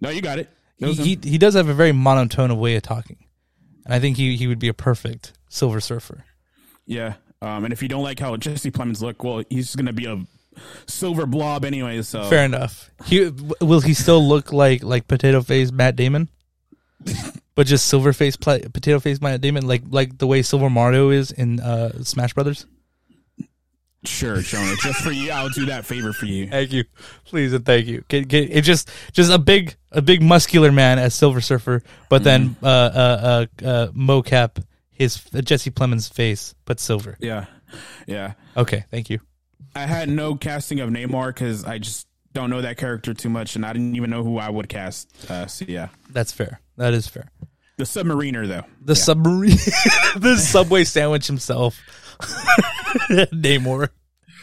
[0.00, 0.50] No, you got it.
[0.78, 1.04] That he, was him.
[1.06, 3.16] he he does have a very monotone way of talking,
[3.84, 6.24] and I think he he would be a perfect Silver Surfer.
[6.86, 7.14] yeah.
[7.42, 10.24] Um, and if you don't like how Jesse Plemons look, well, he's gonna be a
[10.86, 12.00] silver blob anyway.
[12.02, 12.90] So Fair enough.
[13.04, 13.30] He
[13.60, 16.28] will he still look like like potato face Matt Damon,
[17.54, 21.10] but just silver face pla potato face Matt Damon, like like the way Silver Mario
[21.10, 22.66] is in uh, Smash Brothers.
[24.04, 24.76] sure, Jonah.
[24.76, 26.48] just for you, I'll do that favor for you.
[26.48, 26.84] Thank you,
[27.24, 28.02] please and thank you.
[28.08, 32.24] Get, get, it's just just a big a big muscular man as Silver Surfer, but
[32.24, 34.62] then uh, uh, uh, uh, mocap
[34.96, 37.16] his uh, Jesse Plemons' face, but silver.
[37.20, 37.46] Yeah,
[38.06, 38.32] yeah.
[38.56, 39.20] Okay, thank you.
[39.74, 43.56] I had no casting of Namor because I just don't know that character too much,
[43.56, 45.10] and I didn't even know who I would cast.
[45.30, 46.60] Uh, so yeah, That's fair.
[46.76, 47.30] That is fair.
[47.76, 48.64] the Submariner though.
[48.82, 49.50] The submarine,
[50.16, 51.78] the Subway sandwich himself,
[53.10, 53.88] Namor.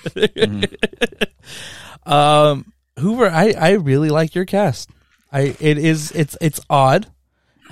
[2.05, 4.89] um, Hoover, I I really like your cast.
[5.31, 7.07] I it is it's it's odd,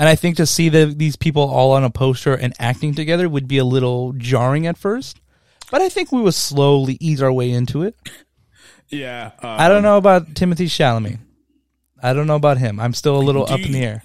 [0.01, 3.29] and I think to see the these people all on a poster and acting together
[3.29, 5.21] would be a little jarring at first.
[5.69, 7.95] But I think we will slowly ease our way into it.
[8.89, 11.19] Yeah, uh, I don't know about Timothy Chalamet.
[12.03, 12.79] I don't know about him.
[12.79, 14.03] I'm still a little up you- in the air.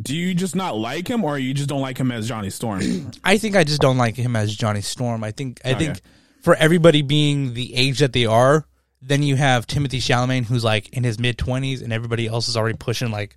[0.00, 2.80] Do you just not like him, or you just don't like him as Johnny Storm?
[3.24, 5.22] I think I just don't like him as Johnny Storm.
[5.24, 5.78] I think I Okay.
[5.86, 6.00] think
[6.42, 8.66] for everybody being the age that they are,
[9.02, 12.56] then you have Timothy Chalamet who's like in his mid twenties, and everybody else is
[12.56, 13.36] already pushing like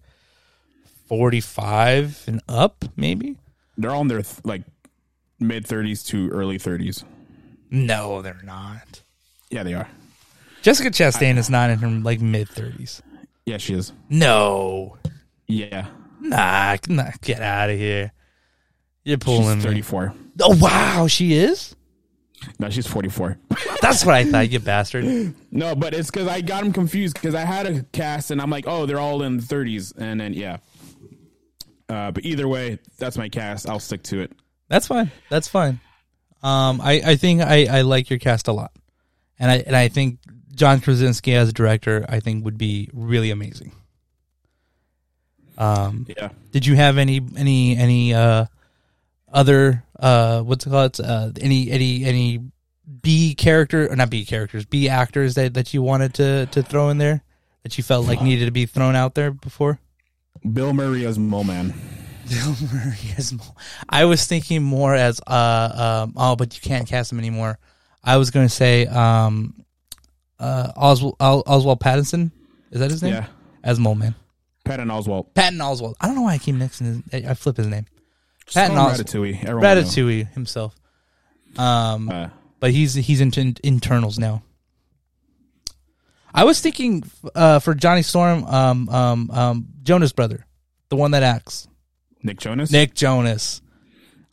[1.17, 3.37] forty five and up, maybe.
[3.77, 4.63] They're all in their th- like
[5.39, 7.03] mid thirties to early thirties.
[7.69, 9.01] No, they're not.
[9.49, 9.87] Yeah, they are.
[10.63, 13.01] Jessica Chastain is not in her like mid thirties.
[13.45, 13.93] Yeah, she is.
[14.09, 14.97] No,
[15.47, 15.87] Yeah,
[16.19, 18.11] nah, nah, get out of here.
[19.03, 19.61] You're pulling she's me.
[19.69, 20.13] thirty four.
[20.41, 21.75] Oh wow, she is.
[22.59, 23.37] No, she's forty four.
[23.81, 25.33] That's what I thought, you bastard.
[25.51, 28.49] No, but it's because I got him confused because I had a cast and I'm
[28.49, 30.57] like, oh, they're all in the 30s, and then yeah.
[31.89, 33.69] Uh, but either way, that's my cast.
[33.69, 34.31] I'll stick to it.
[34.69, 35.11] That's fine.
[35.29, 35.79] That's fine.
[36.41, 38.71] Um, I, I think I, I like your cast a lot,
[39.39, 40.19] and I and I think
[40.55, 43.71] John Krasinski as a director I think would be really amazing.
[45.57, 46.29] Um, Yeah.
[46.51, 48.45] did you have any any any uh
[49.31, 52.39] other uh what's it called uh any any any
[53.01, 56.89] B character or not B characters B actors that that you wanted to to throw
[56.89, 57.23] in there
[57.61, 59.79] that you felt like needed to be thrown out there before?
[60.51, 61.73] Bill Murray as Mole Man.
[62.29, 63.55] Bill Murray as Mo-
[63.89, 67.59] I was thinking more as uh um oh but you can't cast him anymore.
[68.03, 69.53] I was going to say um
[70.39, 72.31] uh Oswald Os- Oswald Pattinson
[72.71, 73.13] is that his name?
[73.13, 73.27] Yeah.
[73.63, 74.15] As Mole Man.
[74.65, 75.33] Patton Oswalt.
[75.33, 75.95] Patton Oswalt.
[76.01, 77.85] I don't know why I keep mixing his I I flip his name.
[78.53, 79.43] Patton Patton Os- Ratatouille.
[79.43, 79.63] Everyone.
[79.63, 80.75] Ratatouille himself.
[81.57, 82.29] Um Uh,
[82.59, 84.41] but he's he's in in- internals now.
[86.33, 87.03] I was thinking
[87.35, 90.45] uh for Johnny Storm um um um Jonas brother,
[90.89, 91.67] the one that acts.
[92.23, 92.71] Nick Jonas.
[92.71, 93.61] Nick Jonas.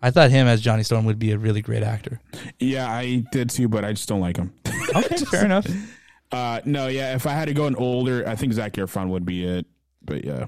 [0.02, 2.20] I thought him as Johnny Storm would be a really great actor.
[2.58, 4.52] Yeah, I did too, but I just don't like him.
[4.94, 5.66] Okay, fair enough.
[6.32, 7.14] Uh, no, yeah.
[7.14, 9.66] If I had to go an older, I think Zac Efron would be it.
[10.02, 10.46] But yeah.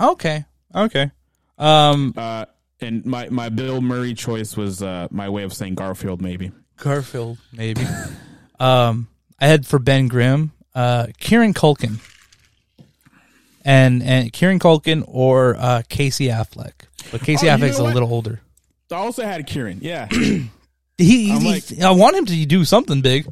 [0.00, 1.10] Okay, okay.
[1.58, 2.44] Um, Uh,
[2.80, 6.52] and my my Bill Murray choice was uh my way of saying Garfield, maybe.
[6.76, 7.82] Garfield maybe.
[8.60, 9.08] um,
[9.40, 11.98] I had for Ben Grimm, uh, Kieran Culkin,
[13.64, 16.72] and and Kieran Culkin or uh, Casey Affleck,
[17.10, 18.40] but Casey Oh, you Affleck's know a little older.
[18.92, 19.80] I also had Kieran.
[19.82, 20.48] Yeah, He,
[20.98, 23.26] he, I'm I want him to do something big.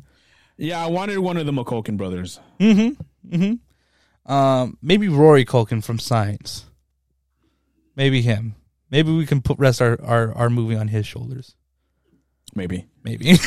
[0.57, 0.82] yeah.
[0.84, 2.40] I wanted one of the McCulkin brothers.
[2.59, 2.97] Mhm.
[3.28, 3.59] Mhm.
[4.26, 6.64] Um, maybe Rory Culkin from Signs.
[7.95, 8.55] Maybe him.
[8.90, 11.55] Maybe we can put rest our, our, our movie on his shoulders.
[12.55, 12.86] Maybe.
[13.05, 13.36] Maybe.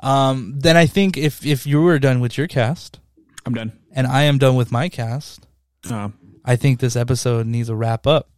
[0.00, 3.00] um, then I think if if you were done with your cast
[3.46, 3.72] I'm done.
[3.92, 5.46] and I am done with my cast,
[5.88, 6.08] Uh,
[6.44, 8.28] I think this episode needs a wrap up.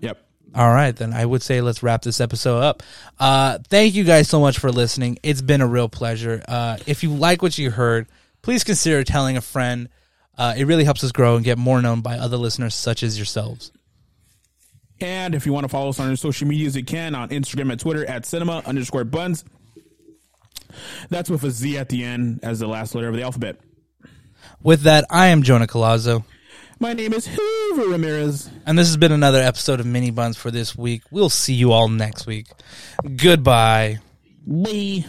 [0.00, 0.18] yep.
[0.54, 2.82] All right, then I would say let's wrap this episode up.
[3.20, 5.18] Uh, thank you guys so much for listening.
[5.22, 6.42] It's been a real pleasure.
[6.48, 8.08] Uh, if you like what you heard,
[8.42, 9.88] please consider telling a friend.
[10.36, 13.16] Uh, it really helps us grow and get more known by other listeners such as
[13.16, 13.70] yourselves.
[15.00, 17.70] And if you want to follow us on our social medias, you can on Instagram
[17.70, 19.44] and Twitter at cinema underscore buns.
[21.08, 23.56] That's with a Z at the end as the last letter of the alphabet.
[24.62, 26.24] With that, I am Jonah Colazzo,
[26.78, 28.50] My name is Hoover Ramirez.
[28.66, 31.02] and this has been another episode of Mini-Bunz for this week.
[31.10, 32.46] We'll see you all next week.
[33.16, 33.98] Goodbye.
[34.46, 35.04] Bye.